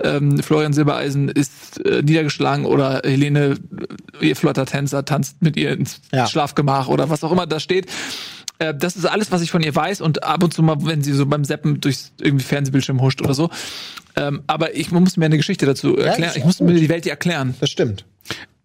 [0.04, 3.56] ähm, Florian Silbereisen ist äh, niedergeschlagen oder Helene,
[4.20, 6.28] ihr flotter Tänzer, tanzt mit ihr ins Ja.
[6.28, 7.88] Schlafgemach oder was auch immer da steht.
[8.60, 11.02] Äh, Das ist alles, was ich von ihr weiß und ab und zu mal, wenn
[11.02, 13.50] sie so beim Seppen durchs irgendwie Fernsehbildschirm huscht oder so.
[14.16, 16.30] Ähm, aber ich muss mir eine Geschichte dazu erklären.
[16.30, 17.56] ist ich muss mir die Welt erklären.
[17.60, 18.06] Das stimmt.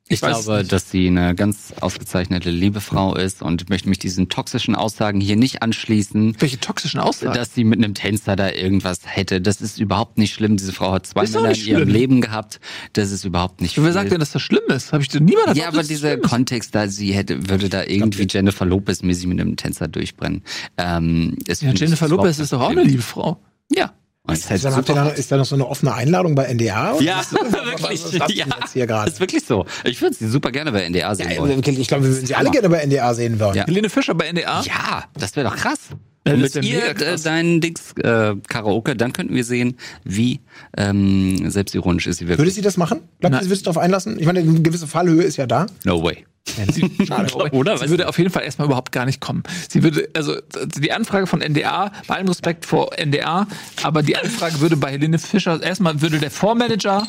[0.09, 4.29] Ich, weiß glaube, dass sie eine ganz ausgezeichnete liebe Frau ist und möchte mich diesen
[4.29, 6.37] toxischen Aussagen hier nicht anschließen.
[6.39, 7.35] Welche toxischen Aussagen?
[7.35, 9.41] Dass sie mit einem Tänzer da irgendwas hätte.
[9.41, 10.57] Das ist überhaupt nicht schlimm.
[10.57, 11.89] Diese Frau hat zwei Ist Männer in ihrem schlimm.
[11.89, 12.61] Leben gehabt.
[12.93, 13.93] Das ist überhaupt nicht Wer viel.
[13.93, 14.93] sagt denn, dass das schlimm ist?
[14.93, 18.65] Habe ich dir niemand Ja, aber dieser Kontext da, sie hätte, würde da irgendwie Jennifer
[18.65, 20.43] Lopez mäßig mit einem Tänzer durchbrennen.
[20.77, 22.91] Ähm, ja, ich Jennifer Lopez ist doch auch eine schlimm.
[22.91, 23.41] liebe Frau.
[23.75, 23.93] Ja.
[24.27, 26.35] Und ist halt Dann habt ihr super- da, ist da noch so eine offene Einladung
[26.35, 26.99] bei NDA?
[27.01, 27.33] ja, was?
[27.33, 28.21] Was- wirklich.
[28.21, 29.11] Was ihr ja, hier gerade?
[29.11, 29.65] ist wirklich so.
[29.85, 31.63] Ich würde sie super gerne bei NDA sehen Ja, wollen.
[31.65, 33.55] ich glaube, wir würden sie alle gerne bei NDA sehen wollen.
[33.57, 33.67] Ja.
[33.67, 34.63] Helene Fischer bei NDA?
[34.63, 35.79] Ja, das wäre doch krass.
[36.27, 37.23] Und mit ihr äh, krass.
[37.23, 40.41] dein Dings äh, Karaoke, dann könnten wir sehen, wie
[40.77, 42.55] ähm, selbstironisch ist sie Würde wirklich.
[42.55, 43.03] sie das machen?
[43.21, 44.19] Glaubt ihr, sie würde sich darauf einlassen?
[44.19, 45.67] Ich meine, eine gewisse Fallhöhe ist ja da.
[45.85, 46.27] No way.
[47.07, 47.79] Schade, Oder?
[47.79, 49.43] Sie würde auf jeden Fall erstmal überhaupt gar nicht kommen.
[49.69, 50.37] Sie würde, also
[50.79, 53.47] die Anfrage von NDA, bei allem Respekt vor NDA,
[53.83, 57.07] aber die Anfrage würde bei Helene Fischer, erstmal würde der Vormanager,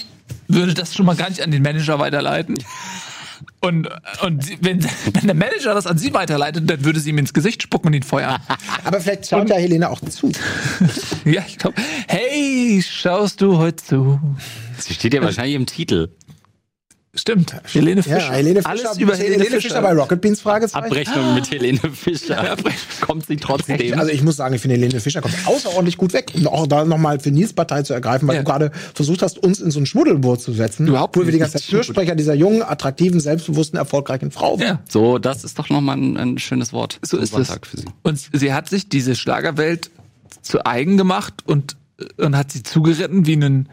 [0.47, 2.57] würde das schon mal gar nicht an den Manager weiterleiten.
[3.59, 3.89] Und,
[4.21, 7.63] und wenn, wenn der Manager das an sie weiterleitet, dann würde sie ihm ins Gesicht
[7.63, 8.39] spucken und ihn feuern.
[8.83, 10.31] Aber vielleicht schaut ja Helene auch zu.
[11.25, 11.75] ja, ich glaube,
[12.07, 14.19] hey, schaust du heute zu?
[14.77, 16.09] Sie steht ja wahrscheinlich im Titel.
[17.17, 18.17] Stimmt, Helene Fischer.
[18.19, 19.81] Ja, Helene Fischer, Alles über Helene, Fischer.
[19.81, 20.85] bei Rocket Beans Fragezeichen.
[20.85, 22.55] Abrechnung mit Helene Fischer.
[23.01, 23.97] Kommt sie trotzdem.
[23.99, 26.31] Also ich muss sagen, ich finde Helene Fischer kommt außerordentlich gut weg.
[26.35, 28.41] Und auch da nochmal für Nils Partei zu ergreifen, weil Ja.
[28.43, 30.87] du gerade versucht hast, uns in so ein Schmuddelboot zu setzen.
[30.87, 34.67] Überhaupt Obwohl wir die ganze Zeit Fürsprecher dieser jungen, attraktiven, selbstbewussten, erfolgreichen Frau waren.
[34.67, 34.79] Ja.
[34.87, 36.99] so, das ist doch nochmal ein, ein schönes Wort.
[37.03, 37.47] So ist es.
[37.47, 37.85] Sonntag für sie.
[38.03, 39.89] Und sie hat sich diese Schlagerwelt
[40.41, 41.77] zu eigen gemacht und,
[42.17, 43.69] und hat sie zugeritten wie einen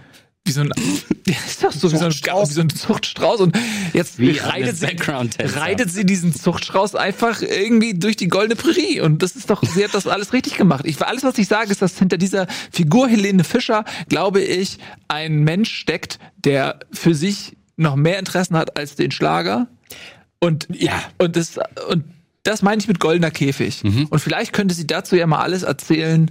[0.47, 0.71] wie so ein,
[1.47, 2.51] ist doch so wie so, ein, Zuchtstrauß.
[2.51, 3.59] wie so ein Zuchtstrauß und
[3.95, 4.87] jetzt Wie reitet sie,
[5.41, 9.85] reitet sie diesen Zuchtstrauß einfach irgendwie durch die goldene Prärie und das ist doch, sie
[9.85, 10.85] hat das alles richtig gemacht.
[10.87, 14.79] Ich, alles, was ich sage, ist, dass hinter dieser Figur Helene Fischer, glaube ich,
[15.09, 19.67] ein Mensch steckt, der für sich noch mehr Interessen hat als den Schlager.
[20.41, 22.05] Und ja, und das, und
[22.43, 23.83] das meine ich mit goldener Käfig.
[23.83, 24.07] Mhm.
[24.11, 26.31] Und vielleicht könnte sie dazu ja mal alles erzählen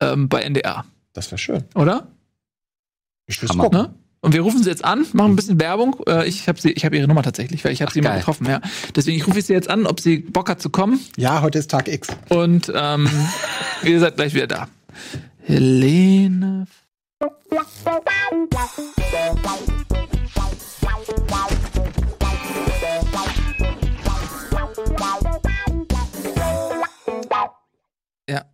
[0.00, 0.84] ähm, bei NDR,
[1.14, 1.64] Das wäre schön.
[1.74, 2.06] oder?
[3.26, 3.64] Ich will's Hammer.
[3.64, 3.80] gucken.
[3.82, 3.94] Ne?
[4.20, 5.96] Und wir rufen sie jetzt an, machen ein bisschen Werbung.
[6.08, 8.18] Äh, ich habe sie, ich habe ihre Nummer tatsächlich, weil ich habe sie mal geil.
[8.20, 8.46] getroffen.
[8.46, 8.62] Ja.
[8.96, 10.98] Deswegen ich rufe ich sie jetzt an, ob sie Bock hat zu kommen.
[11.16, 12.08] Ja, heute ist Tag X.
[12.30, 13.06] Und ähm,
[13.82, 14.68] ihr seid gleich wieder da.
[15.42, 16.66] Helene.
[28.26, 28.53] Ja.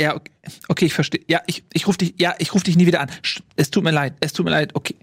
[0.00, 0.30] Ja, okay,
[0.68, 1.20] okay ich verstehe.
[1.28, 3.10] Ja, ich, ich rufe dich, ja, ich rufe dich nie wieder an.
[3.22, 4.74] Sch- Es tut mir leid, es tut mir leid.
[4.74, 4.96] Okay.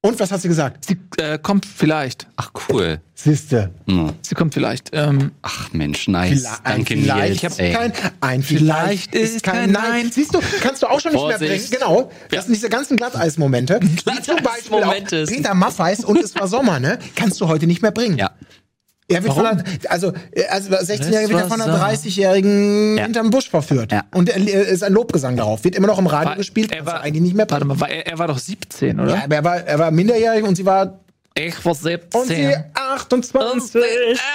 [0.00, 0.84] Und was hat sie gesagt?
[0.84, 2.26] Sie äh, kommt vielleicht.
[2.36, 3.00] Ach, cool.
[3.14, 3.70] Siehste.
[3.88, 4.12] Hm.
[4.20, 4.90] Sie kommt vielleicht.
[4.92, 6.40] Ähm, Ach Mensch, nice.
[6.40, 7.52] Vielleicht, ein Danke, vielleicht Nils.
[7.54, 7.72] ist ey.
[7.72, 10.10] kein, ein vielleicht ist kein Nein.
[10.12, 11.70] Siehst du, kannst du auch schon nicht mehr Vorsicht.
[11.70, 11.80] bringen.
[11.82, 12.10] Genau.
[12.30, 13.80] Das sind diese ganzen Glatteis-Momente.
[14.04, 15.24] Glatteis-Momente.
[15.26, 16.98] Peter Maffeis und es war Sommer, ne?
[17.14, 18.18] Kannst du heute nicht mehr bringen.
[18.18, 18.30] Ja.
[19.06, 23.04] Er wird von einer, also, äh, also 16-Jährige wird von einer 30-Jährigen Ja.
[23.04, 23.92] hinterm Busch verführt.
[23.92, 24.04] Ja.
[24.14, 25.62] Und er äh, ist ein Lobgesang darauf.
[25.64, 27.90] Wird immer noch im Radio War- gespielt, er war- eigentlich nicht mehr warte mal, war,
[27.90, 29.14] er, er war doch 17, oder?
[29.14, 31.00] Ja, aber er war, er war minderjährig und sie war
[31.36, 32.20] Ich war 17.
[32.20, 33.72] und sie 28,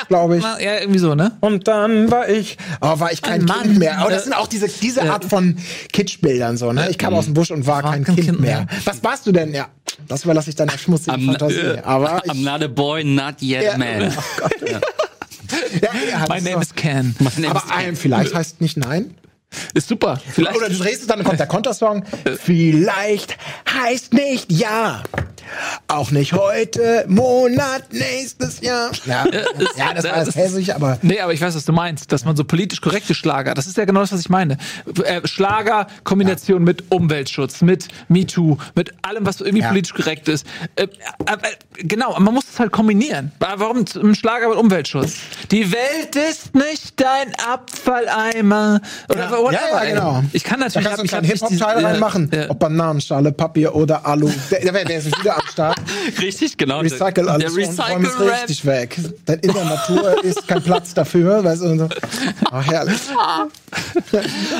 [0.09, 0.43] glaube ich.
[0.43, 1.31] Ja, irgendwie so, ne?
[1.39, 3.61] Und dann war ich, aber war ich kein Ein Mann.
[3.61, 3.99] Kind mehr.
[3.99, 5.57] Aber das sind auch diese, diese Art von
[5.93, 6.89] Kitschbildern so, ne?
[6.89, 8.67] Ich kam aus dem Busch und war, kein, kind, mehr.
[8.83, 9.53] Was warst du denn?
[9.53, 9.69] Ja,
[10.09, 11.59] das überlasse ich deiner schmutzigen I'm, Fantasie.
[11.59, 13.71] äh, Aber I'm ich, not a boy, not yet Ja.
[13.75, 14.01] a man.
[15.81, 17.15] ja, ja, My das name is Ken.
[17.19, 19.15] My name aber is- ein vielleicht heißt nicht nein.
[19.73, 20.19] Ist super.
[20.31, 20.55] Vielleicht.
[20.57, 22.03] Oder du drehst es, dann kommt der Kontersong.
[22.43, 23.35] Vielleicht
[23.73, 25.01] heißt nicht ja.
[25.87, 28.91] Auch nicht heute, Monat, nächstes Jahr.
[29.05, 29.25] Ja,
[29.77, 32.25] ja das war das jetzt hässlich, aber Nee, aber ich weiß, was du meinst, dass
[32.25, 34.57] man so politisch korrekte Schlager, das ist ja genau das, was ich meine.
[35.03, 39.69] Äh, Schlager, Kombination mit Umweltschutz, mit MeToo, mit allem, was irgendwie Ja.
[39.69, 40.45] politisch korrekt ist.
[40.75, 40.87] Äh, äh,
[41.77, 43.31] genau, man muss es halt kombinieren.
[43.39, 45.17] Warum ein Schlager mit Umweltschutz?
[45.51, 48.81] Die Welt ist nicht dein Abfalleimer.
[49.09, 49.31] Oder Ja.
[49.31, 50.23] whatever, Ja, ja, genau.
[50.33, 52.31] Ich kann da natürlich kannst du einen kleinen Hip-Hop-Teil ja, reinmachen.
[52.33, 52.49] ja.
[52.49, 54.29] Ob Bananenschale, Papier oder Alu.
[54.51, 55.77] Der, der, der ist wieder am Start.
[56.21, 56.79] Richtig, genau.
[56.79, 58.41] Recycle alles Der und räum es Recycle-Rap.
[58.43, 58.97] richtig weg.
[59.27, 61.43] Denn in der Natur ist kein Platz dafür.
[61.43, 61.89] Weißt du, und so.
[62.51, 62.99] Ach, herrlich.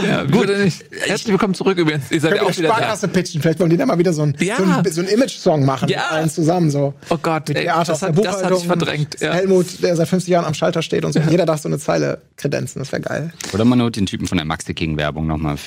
[0.04, 0.86] Ja, gut, nicht?
[0.92, 2.12] Herzlich willkommen zurück übrigens.
[2.12, 3.08] Ihr seid ja auch wieder da.
[3.08, 3.42] Pitchen.
[3.42, 4.58] Vielleicht wollen die da mal wieder so ein, Ja.
[4.58, 5.90] so ein, so ein Image-Song machen.
[5.90, 5.98] Ja.
[6.04, 6.70] Mit allen zusammen.
[6.70, 6.94] So.
[7.10, 8.60] Oh Gott, Mit ey, das hat- das hatte Buchhaltung.
[8.60, 9.34] ich verdrängt, ja.
[9.34, 11.20] Helmut, der seit 50 Jahren am Schalter steht und so.
[11.22, 12.80] Jeder darf so eine Zeile kredenzen.
[12.80, 13.34] Das wäre geil.
[13.54, 15.58] Oder man holt den Typen von der Maxi King Werbung nochmal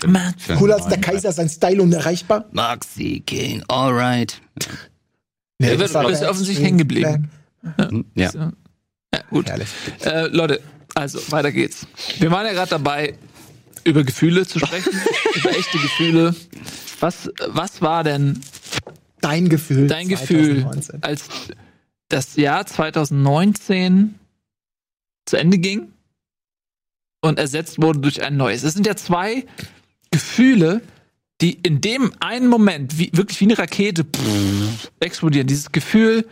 [0.58, 2.44] Cooler als der Kaiser, sein Style unerreichbar.
[2.52, 4.40] Maxi King, alright.
[5.62, 7.30] Nee, Der das ist offensichtlich hängen geblieben.
[8.14, 8.30] Ja.
[8.30, 8.38] So.
[8.38, 9.48] Ja, gut.
[10.00, 10.60] Äh, Leute,
[10.94, 11.86] also weiter geht's.
[12.18, 13.14] Wir waren ja gerade dabei,
[13.84, 14.92] über Gefühle zu sprechen,
[15.34, 16.34] über echte Gefühle.
[17.00, 18.40] Was, was war denn
[19.20, 19.86] Dein Gefühl.
[19.86, 21.02] dein Gefühl, 2019.
[21.02, 21.28] als
[22.08, 24.18] das Jahr 2019
[25.26, 25.92] zu Ende ging
[27.20, 28.62] und ersetzt wurde durch ein neues?
[28.64, 29.46] Es sind ja zwei
[30.10, 30.82] Gefühle,
[31.42, 35.46] die in dem einen Moment wie, wirklich wie eine Rakete pff, explodieren.
[35.46, 36.24] Dieses Gefühl,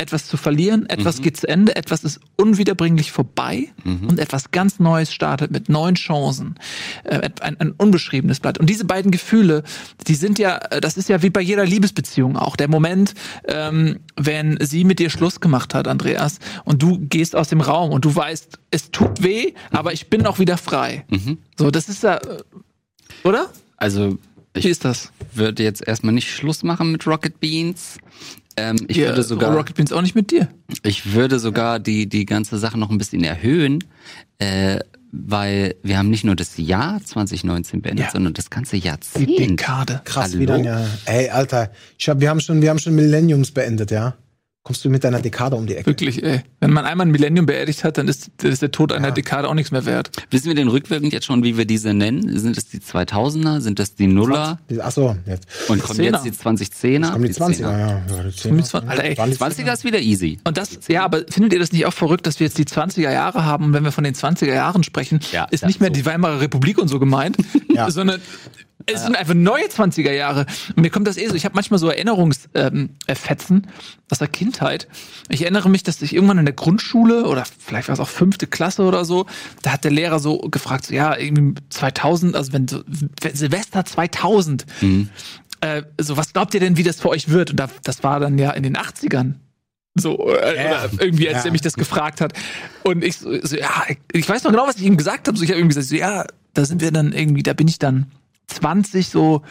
[0.00, 3.72] etwas zu verlieren, etwas geht zu Ende, etwas ist unwiederbringlich vorbei
[4.08, 6.54] und etwas ganz Neues startet mit neuen Chancen.
[7.02, 8.58] Äh, ein, ein unbeschriebenes Blatt.
[8.58, 9.64] Und diese beiden Gefühle,
[10.06, 12.54] die sind ja, äh, das ist ja wie bei jeder Liebesbeziehung auch.
[12.54, 13.14] Der Moment,
[13.48, 17.90] ähm, wenn sie mit dir Schluss gemacht hat, Andreas, und du gehst aus dem Raum
[17.90, 21.06] und du weißt, es tut weh, aber ich bin auch wieder frei.
[21.58, 22.44] So, das ist ja, äh,
[23.24, 23.48] oder?
[23.78, 24.18] Also,
[24.54, 25.10] Wie ich ist das?
[25.34, 27.96] würde jetzt erstmal nicht Schluss machen mit Rocket Beans.
[28.56, 30.48] Ähm, ich Ja, würde sogar, Rocket Beans auch nicht mit dir.
[30.82, 33.84] ich würde sogar die, die ganze Sache noch ein bisschen erhöhen,
[34.38, 34.80] äh,
[35.12, 38.10] weil wir haben nicht nur das Jahr 2019 beendet, Ja.
[38.12, 39.38] sondern das ganze Die Jahrzehnt.
[39.38, 40.02] Dekade.
[40.04, 40.58] Krass, Hallo?
[40.60, 40.84] wie ja.
[41.06, 44.16] Ey, Alter, ich hab, wir haben schon, wir haben schon Millenniums beendet, ja.
[44.68, 45.86] Kommst du mit deiner Dekade um die Ecke?
[45.86, 46.42] Wirklich, ey.
[46.60, 49.54] Wenn man einmal ein Millennium beerdigt hat, dann ist, ist der Tod einer Dekade auch
[49.54, 50.10] nichts mehr wert.
[50.30, 52.38] Wissen wir denn rückwirkend jetzt schon, wie wir diese nennen?
[52.38, 53.60] Sind das die 2000er?
[53.60, 54.58] Sind das die Nuller?
[54.82, 55.46] Ach so, jetzt.
[55.68, 57.12] Und kommen jetzt die 2010er?
[57.12, 57.60] Kommen die 20er, 10er.
[57.62, 57.88] ja.
[57.88, 58.86] ja die 10er.
[58.86, 60.38] Alter, ey, Waren die 20er ist wieder easy.
[60.44, 63.10] Und das, ja, aber findet ihr das nicht auch verrückt, dass wir jetzt die 20er
[63.10, 65.88] Jahre haben und wenn wir von den 20er Jahren sprechen, Ja, ist ja, nicht mehr
[65.88, 65.94] so.
[65.94, 67.38] die Weimarer Republik und so gemeint,
[67.74, 67.90] Ja.
[67.90, 68.20] sondern
[68.92, 70.46] es sind einfach neue 20er Jahre.
[70.74, 74.28] Und mir kommt das eh so, ich habe manchmal so Erinnerungsfetzen ähm, äh, aus der
[74.28, 74.88] Kindheit.
[75.28, 78.46] Ich erinnere mich, dass ich irgendwann in der Grundschule oder vielleicht war es auch fünfte
[78.46, 79.26] Klasse oder so,
[79.62, 82.82] da hat der Lehrer so gefragt, so, ja, irgendwie 2000, also wenn so,
[83.20, 84.66] wenn Silvester 2000,
[85.60, 87.50] äh, so was glaubt ihr denn, wie das für euch wird?
[87.50, 89.34] Und da, das war dann ja in den 80ern.
[89.94, 91.46] So, äh, oder irgendwie, als Ja.
[91.46, 92.32] er mich das gefragt hat.
[92.84, 95.36] Und ich so, so, ja, ich weiß noch genau, was ich ihm gesagt habe.
[95.36, 96.24] So, ich habe ihm gesagt, so, ja,
[96.54, 98.06] da sind wir dann irgendwie, da bin ich dann
[98.48, 99.42] 20, so,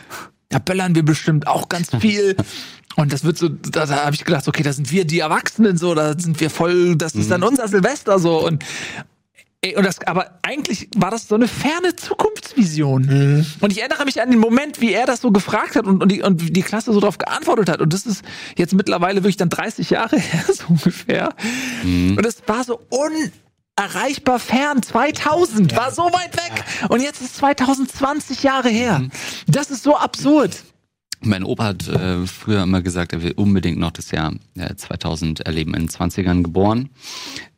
[0.49, 2.35] da böllern wir bestimmt auch ganz viel.
[2.95, 5.77] Und das wird so, da, da habe ich gedacht, okay, da sind wir die Erwachsenen
[5.77, 8.63] so, da sind wir voll, das ist dann unser Silvester so und
[9.61, 13.07] ey, und das, aber eigentlich war das so eine ferne Zukunftsvision.
[13.59, 16.11] Und ich erinnere mich an den Moment, wie er das so gefragt hat und, und,
[16.11, 17.81] die, und die Klasse so darauf geantwortet hat.
[17.81, 18.23] Und das ist
[18.55, 21.35] jetzt mittlerweile wirklich dann 30 Jahre her, so ungefähr.
[21.83, 22.79] Und es war so
[23.79, 24.81] unerreichbar fern.
[24.81, 26.63] 2000 war so weit weg.
[26.89, 29.03] Und jetzt ist 2020 Jahre her.
[29.47, 30.63] Das ist so absurd.
[31.21, 35.41] Mein Opa hat äh, früher immer gesagt, er will unbedingt noch das Jahr äh, 2000
[35.41, 36.89] erleben, in den 20ern geboren.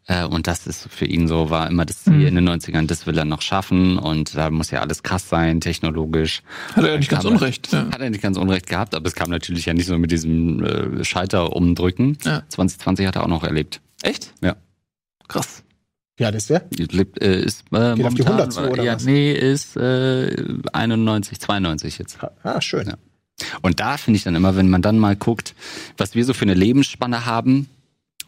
[0.08, 3.06] Äh, und das ist für ihn so, war immer das Ziel in den 90ern, das
[3.06, 3.98] will er noch schaffen.
[3.98, 6.42] Und da muss ja alles krass sein, technologisch.
[6.74, 7.72] Hat er ja nicht ganz Kam- unrecht.
[7.74, 7.88] Ja.
[7.92, 10.64] Hat er nicht ganz unrecht gehabt, aber es kam natürlich ja nicht so mit diesem
[10.64, 12.18] äh, Schalter umdrücken.
[12.24, 12.44] Ja.
[12.48, 13.82] 2020 hat er auch noch erlebt.
[14.04, 14.34] Echt?
[14.42, 14.56] Ja.
[15.28, 15.64] Krass.
[16.20, 16.64] Ja, das ist der.
[16.92, 19.06] Lebt, äh, ist äh, Geht auf die 100 zu, oder ja, was?
[19.06, 20.30] nee, ist äh,
[20.74, 22.20] 91, 92 jetzt.
[22.44, 22.88] Ah, schön.
[22.88, 22.96] Ja.
[23.62, 25.56] Und da finde ich dann immer, wenn man dann mal guckt,
[25.98, 27.70] was wir so für eine Lebensspanne haben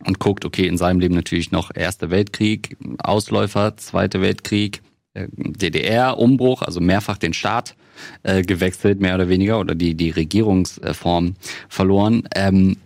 [0.05, 4.81] und guckt, okay, in seinem Leben natürlich noch Erster Weltkrieg, Ausläufer, Zweiter Weltkrieg,
[5.13, 7.75] äh, DDR, Umbruch, also mehrfach den Staat
[8.23, 11.35] äh, gewechselt, mehr oder weniger, oder die, die Regierungsform
[11.67, 12.23] verloren.
[12.33, 12.77] Ähm,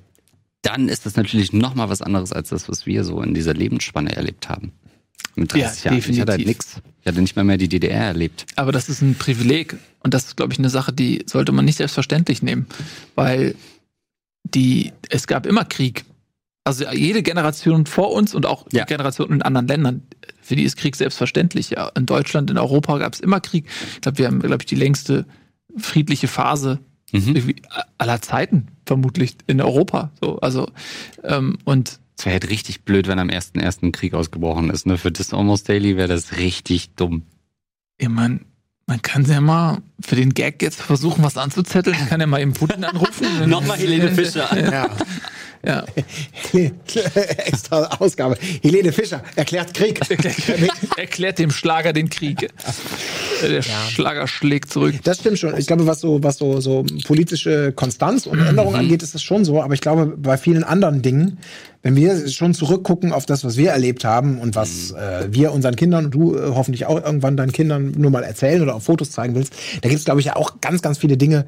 [0.64, 3.54] dann ist das natürlich noch mal was anderes als das, was wir so in dieser
[3.54, 4.72] Lebensspanne erlebt haben.
[5.36, 6.00] Mit 30 Ja, Jahren.
[6.00, 6.48] Ich hatte halt definitiv.
[6.48, 6.82] nix.
[7.02, 8.46] Ich hatte nicht mal mehr die DDR erlebt.
[8.56, 9.76] Aber das ist ein Privileg.
[10.00, 12.68] Und das ist, glaube ich, eine Sache, die sollte man nicht selbstverständlich nehmen.
[13.16, 13.56] Weil
[14.44, 16.06] die, es gab immer Krieg.
[16.64, 18.86] Also jede Generation vor uns und auch Ja.
[18.86, 20.04] die Generation in anderen Ländern,
[20.42, 21.72] für die ist Krieg selbstverständlich.
[21.72, 23.66] Ja, in Deutschland, in Europa gab es immer Krieg.
[23.96, 25.26] Ich glaube, wir haben, glaube ich, die längste
[25.78, 26.80] friedliche Phase
[27.12, 27.54] Mhm.
[28.00, 30.12] aller Zeiten vermutlich in Europa.
[30.20, 30.68] So, also
[31.24, 33.84] ähm, und Es wäre halt richtig blöd, wenn am 1.1.
[33.84, 34.86] ein Krieg ausgebrochen ist.
[34.86, 34.98] Ne?
[34.98, 37.24] Für das Almost Daily wäre das richtig dumm.
[37.98, 38.46] ich mein,
[38.88, 41.98] man kann ja mal für den Gag jetzt versuchen, was anzuzetteln.
[42.00, 43.28] Ich kann ja mal eben Putin anrufen.
[43.50, 44.48] Nochmal Helene Fischer.
[44.58, 44.90] Ja.
[45.66, 45.84] Ja.
[47.38, 48.38] Extra Ausgabe.
[48.62, 50.00] Helene Fischer erklärt Krieg.
[50.98, 52.50] Erklärt dem Schlager den Krieg.
[53.42, 54.96] Der Schlager schlägt zurück.
[55.04, 55.58] Das stimmt schon.
[55.58, 59.44] Ich glaube, was so, was so, so politische Konstanz und Änderung angeht, ist das schon
[59.44, 59.62] so.
[59.62, 61.40] Aber ich glaube, bei vielen anderen Dingen,
[61.86, 65.76] wenn wir schon zurückgucken auf das, was wir erlebt haben und was äh, wir unseren
[65.76, 69.12] Kindern und du äh, hoffentlich auch irgendwann deinen Kindern nur mal erzählen oder auf Fotos
[69.12, 71.46] zeigen willst, da gibt es, glaube ich, ja auch ganz, ganz viele Dinge,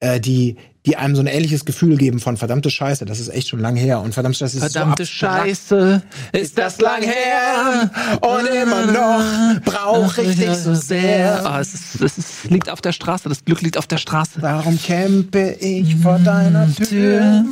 [0.00, 3.48] äh, die, die einem so ein ähnliches Gefühl geben von verdammte Scheiße, das ist echt
[3.48, 4.00] schon lang her.
[4.00, 5.10] Und verdammt, das ist Verdammte so.
[5.10, 7.90] Scheiße, ist das lang her
[8.20, 11.44] und immer noch brauche ich dich so sehr.
[11.44, 14.40] Ah, es, ist, es ist, liegt auf der Straße, das Glück liegt auf der Straße.
[14.40, 17.44] Warum campe ich vor deiner Tür,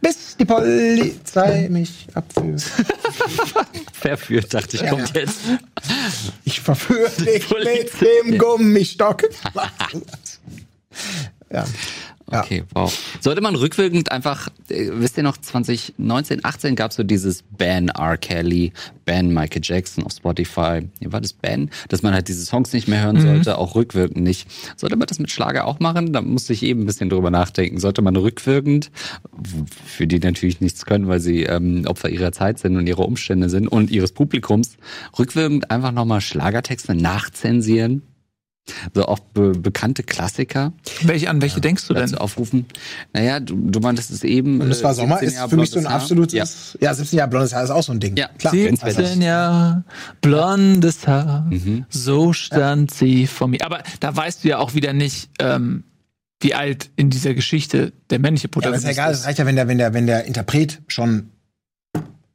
[0.00, 2.62] bis die Polizei mich abführt?
[3.92, 5.40] Verführt, dachte ich, kommt jetzt.
[6.44, 8.06] Ich verführe dich Polizei.
[8.24, 9.24] mit dem Gummistock.
[11.52, 11.64] ja.
[12.26, 12.92] Okay, wow.
[13.20, 17.88] Sollte man rückwirkend einfach, äh, wisst ihr noch, 2019, 18 gab es so dieses Ban
[17.88, 18.16] R.
[18.16, 18.72] Kelly,
[19.04, 20.88] Ban Michael Jackson auf Spotify.
[21.00, 21.70] Wie war das Ban?
[21.88, 24.48] Dass man halt diese Songs nicht mehr hören sollte, auch rückwirkend nicht.
[24.76, 26.12] Sollte man das mit Schlager auch machen?
[26.12, 27.78] Da musste ich eben ein bisschen drüber nachdenken.
[27.78, 28.90] Sollte man rückwirkend,
[29.84, 33.50] für die natürlich nichts können, weil sie ähm, Opfer ihrer Zeit sind und ihrer Umstände
[33.50, 34.76] sind und ihres Publikums,
[35.18, 38.02] rückwirkend einfach nochmal Schlagertexte nachzensieren?
[38.94, 42.14] So auch be bekannte Klassiker Welche, an welche denkst du denn?
[42.14, 42.66] aufrufen.
[43.12, 44.60] Naja, du, du meintest es eben.
[44.60, 46.76] Und das war äh, Sommer, 17 ist für mich so ein absolutes.
[46.80, 48.16] Ja, 17 Jahre blondes Haar ist auch so ein Ding.
[48.16, 48.52] Ja, klar.
[48.52, 49.84] 17 Jahre,
[50.20, 51.50] blondes Haar,
[51.88, 53.64] so stand sie vor mir.
[53.64, 55.84] Aber da weißt du ja auch wieder nicht, ähm,
[56.40, 59.38] wie alt in dieser Geschichte der männliche Ja, aber ist Protagonist ja egal, es reicht
[59.38, 61.30] ja, wenn der, wenn der, wenn der Interpret schon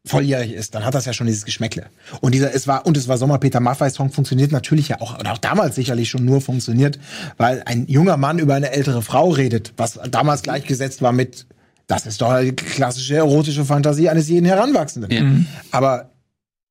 [0.08, 1.88] volljährig ist, dann hat das ja schon dieses Geschmäckle.
[2.22, 5.20] Und dieser, es war, und es war Sommer Peter Maffay Song funktioniert natürlich ja auch,
[5.20, 6.99] oder auch damals sicherlich schon nur funktioniert,
[7.38, 11.45] weil ein junger Mann über eine ältere Frau redet, was damals gleichgesetzt war mit,
[11.88, 15.12] das ist doch eine klassische erotische Fantasie eines jeden Heranwachsenden.
[15.12, 15.45] Ja.
[15.72, 16.12] Aber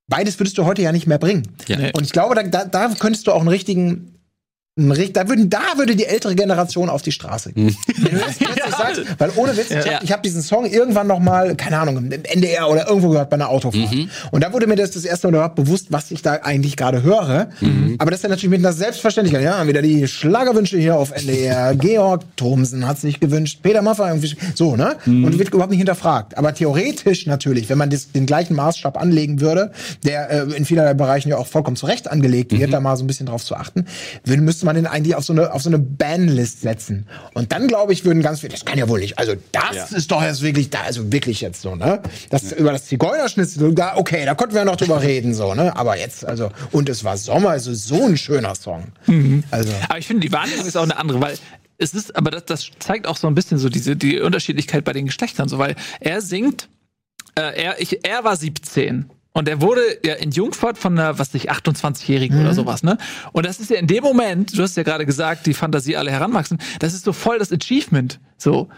[0.09, 1.49] beides würdest du heute ja nicht mehr bringen.
[1.67, 1.79] Ja.
[1.95, 4.19] Und ich glaube, da, da, könntest du auch einen richtigen,
[4.87, 7.75] da, würden, da würde die ältere Generation auf die Straße gehen.
[7.97, 9.95] Wenn du das plötzlich sagst, weil ohne Witz, ich Ja.
[9.95, 13.31] habe ich hab diesen Song irgendwann noch mal, keine Ahnung, im NDR oder irgendwo gehört
[13.31, 13.89] bei einer Autofahrt.
[14.33, 17.03] Und da wurde mir das das erste Mal überhaupt bewusst, was ich da eigentlich gerade
[17.03, 17.49] höre.
[17.99, 19.43] Aber das ist ja natürlich mit einer Selbstverständlichkeit.
[19.45, 21.75] Ja, wieder die Schlagerwünsche hier auf NDR.
[21.79, 24.97] Georg Thomsen hat sich gewünscht, Peter Maffay irgendwie so, ne?
[25.07, 26.37] Und wird überhaupt nicht hinterfragt.
[26.37, 29.73] Aber theoretisch natürlich, wenn man das, den gleichen Maßstab anlegen würde,
[30.05, 33.05] der äh, in vielerlei Bereichen ja auch vollkommen zu Recht angelegt wird, da mal so
[33.05, 33.87] ein bisschen drauf zu achten,
[34.25, 37.07] würde, müsste man den eigentlich auf so eine, auf so eine Banlist setzen.
[37.33, 39.19] Und dann, glaube ich, würden ganz viele, das kann ja wohl nicht.
[39.19, 42.03] Also, das ist doch jetzt wirklich, da, also wirklich jetzt so, ne?
[42.29, 45.75] Das, Über das Zigeunerschnitzel, da, okay, da konnten wir noch drüber reden, so, ne?
[45.77, 48.85] Aber jetzt, also, und es war Sommer, also so ein schöner Song.
[49.51, 51.39] Also, Aber ich finde, die Wahrnehmung ist auch eine andere, weil
[51.79, 54.93] es ist, aber das, das zeigt auch so ein bisschen so diese die Unterschiedlichkeit bei
[54.93, 56.69] den Geschlechtern, so weil er singt,
[57.35, 61.35] äh, er ich, er war 17 und er wurde ja in Jungfurt von einer, was
[61.35, 62.97] nicht, 28-Jährigen oder sowas, ne?
[63.33, 66.11] Und das ist ja in dem Moment, du hast ja gerade gesagt, die Fantasie alle
[66.11, 68.19] heranwachsen, das ist so voll das Achievement.
[68.39, 68.71] So,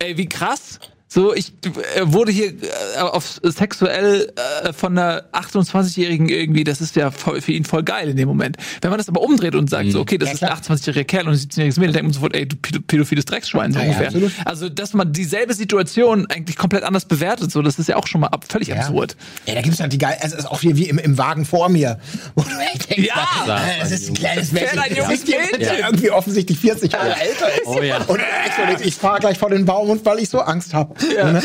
[0.00, 0.80] ey, wie krass.
[1.12, 1.52] So, ich
[1.96, 4.32] äh, wurde hier äh, auf sexuell
[4.62, 8.28] äh, von einer 28-Jährigen irgendwie, das ist ja voll, für ihn voll geil in dem
[8.28, 8.56] Moment.
[8.80, 10.76] Wenn man das aber umdreht und sagt, so, okay, das Ja, ist ein klar.
[10.78, 13.80] 28-jähriger Kerl und ein 17-jähriges Mädel, denkt man sofort, ey, du pädo- pädophiles Drecksschwein, so
[13.80, 14.06] Ja, ja, ungefähr.
[14.06, 14.32] absolut.
[14.44, 18.20] Also, dass man dieselbe Situation eigentlich komplett anders bewertet, so, das ist ja auch schon
[18.20, 19.16] mal ab, völlig absurd.
[19.46, 21.44] Ja, da gibt's halt die geil, also es ist auch wie, wie im, im Wagen
[21.44, 21.98] vor mir.
[22.36, 23.56] Wo du echt denkst, Ja!
[23.58, 24.78] äh, das ist ein kleines Mädchen.
[24.78, 25.58] ein junges Das ist Mädchen.
[25.58, 27.66] der irgendwie offensichtlich 40 Jahre älter ist.
[27.66, 27.96] Oh ja.
[28.04, 30.94] Und explodiert, ich fahre gleich vor den Baum und weil ich so Angst habe.
[31.14, 31.32] Ja.
[31.32, 31.42] Ne?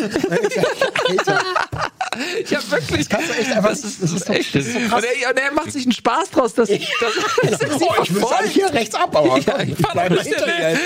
[1.10, 1.42] Alter,
[2.50, 3.10] Ja, wirklich.
[3.10, 4.56] du echt einfach das ist, das ist echt.
[4.56, 5.04] das ist so krass.
[5.04, 8.24] und, er, und er macht sich einen Spaß draus, dass, dass, dass sie oh, ich
[8.32, 10.80] eigentlich hier rechts ab, aber Ja, ich ich fand bleib das hinter ja, dir.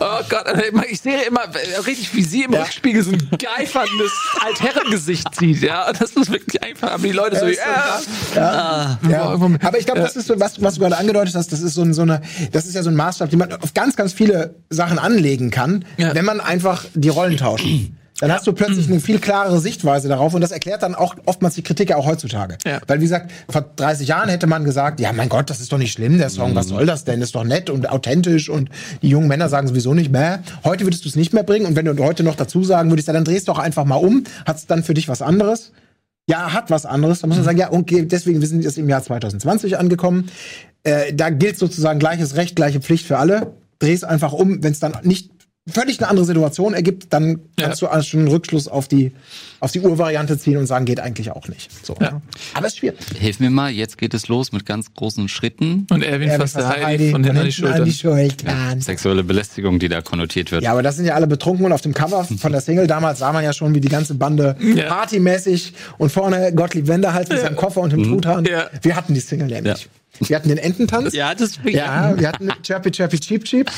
[0.00, 0.44] Oh Gott,
[0.88, 2.62] ich sehe immer äh, richtig, wie sie im Ja.
[2.62, 5.92] Rückspiegel so ein geiferndes Altherrengesicht zieht, ja.
[5.92, 7.72] Das ist wirklich einfach, aber die Leute so, Ja, so ja.
[7.74, 8.06] krass.
[8.36, 8.98] Ja.
[9.10, 9.22] Ja.
[9.62, 11.82] Aber ich glaube, das ist so, was, was du gerade angedeutet hast, das ist so,
[11.82, 14.54] ein, so eine, das ist ja so ein Maßstab, den man auf ganz, ganz viele
[14.70, 16.14] Sachen anlegen kann, Ja.
[16.14, 17.66] wenn man einfach die Rollen tauscht.
[18.20, 21.54] Dann hast du plötzlich eine viel klarere Sichtweise darauf und das erklärt dann auch oftmals
[21.54, 22.58] die Kritiker auch heutzutage.
[22.66, 22.80] Ja.
[22.86, 25.78] Weil wie gesagt, vor 30 Jahren hätte man gesagt, ja mein Gott, das ist doch
[25.78, 27.22] nicht schlimm, der Song, was soll das denn?
[27.22, 28.70] Ist doch nett und authentisch und
[29.02, 30.40] die jungen Männer sagen sowieso nicht mehr.
[30.64, 33.06] Heute würdest du es nicht mehr bringen und wenn du heute noch dazu sagen würdest,
[33.06, 35.72] ja, dann drehst doch einfach mal um, hat's dann für dich was anderes?
[36.28, 37.20] Ja, hat was anderes.
[37.20, 40.28] Da muss man sagen, ja, okay, deswegen, wir sind jetzt im Jahr 2020 angekommen.
[40.82, 43.54] Äh, da gilt sozusagen gleiches Recht, gleiche Pflicht für alle.
[43.78, 45.30] Dreh's einfach um, wenn es dann nicht
[45.70, 49.12] völlig eine andere Situation ergibt, dann kannst du also schon einen Rückschluss auf die,
[49.60, 51.70] auf die Urvariante ziehen und sagen, geht eigentlich auch nicht.
[51.86, 51.96] So.
[52.00, 52.20] Ja.
[52.54, 52.98] Aber es ist schwierig.
[53.18, 55.86] Hilf mir mal, jetzt geht es los mit ganz großen Schritten.
[55.90, 57.90] Und Erwin Ja, fasst was der der Heidi von hinten an die Schultern.
[57.90, 58.80] Schultern.
[58.80, 60.62] Sexuelle Belästigung, die da konnotiert wird.
[60.62, 63.18] Ja, aber das sind ja alle betrunken und auf dem Cover von der Single damals
[63.18, 64.86] sah man ja schon, wie die ganze Bande Ja.
[64.88, 68.44] partymäßig und vorne Gottlieb Wenderhals mit seinem Koffer und dem Truthahn.
[68.44, 68.68] Ja.
[68.82, 69.88] Wir hatten die Single nämlich.
[70.20, 71.14] Wir hatten den Ententanz.
[71.14, 73.70] Ja, das Ja, wir hatten Chirpy Chirpy Cheep Cheep.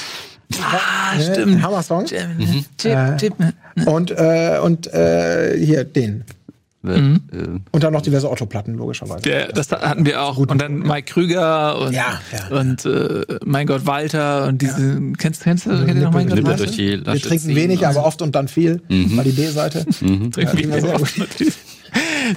[0.59, 1.63] Ah, Ne, stimmt.
[1.63, 2.05] Hammer-Song.
[2.07, 3.35] Chip, chip.
[3.87, 6.25] Und, äh, und äh, hier, den.
[6.83, 7.61] Mhm.
[7.73, 9.21] Und dann noch diverse Otto-Platten, logischerweise.
[9.23, 10.39] Der, das hatten wir auch.
[10.39, 12.57] Und dann Mike Krüger und, Ja, ja.
[12.59, 14.99] und äh, mein Gott Walter und diese.
[15.19, 16.65] Kennst, kennst du kennt ihr noch mein Gott Walter?
[16.73, 18.81] Wir trinken wenig, aber oft und dann viel.
[18.89, 19.85] War die B-Seite.
[19.99, 21.29] Trinken Ja, wir sehr auch gut.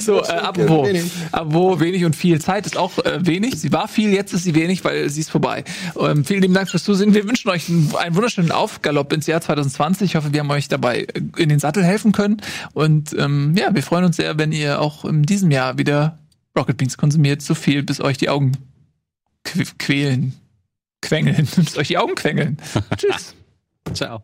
[0.01, 1.11] So, äh, apropos, wenig.
[1.31, 2.39] apropos wenig und viel.
[2.41, 3.59] Zeit ist auch äh, wenig.
[3.59, 5.63] Sie war viel, jetzt ist sie wenig, weil sie ist vorbei.
[5.99, 7.13] Ähm, vielen lieben Dank fürs Zusehen.
[7.13, 10.11] Wir wünschen euch einen, einen wunderschönen Aufgalopp ins Jahr 2020.
[10.11, 12.41] Ich hoffe, wir haben euch dabei äh, in den Sattel helfen können.
[12.73, 16.19] Und ähm, ja, wir freuen uns sehr, wenn ihr auch in diesem Jahr wieder
[16.57, 18.53] Rocket Beans konsumiert, so viel, bis euch die Augen
[19.43, 20.33] qu quälen.
[21.01, 21.47] Quengeln.
[21.55, 22.57] bis euch die Augen quengeln.
[22.97, 23.35] Tschüss.
[23.93, 24.23] Ciao.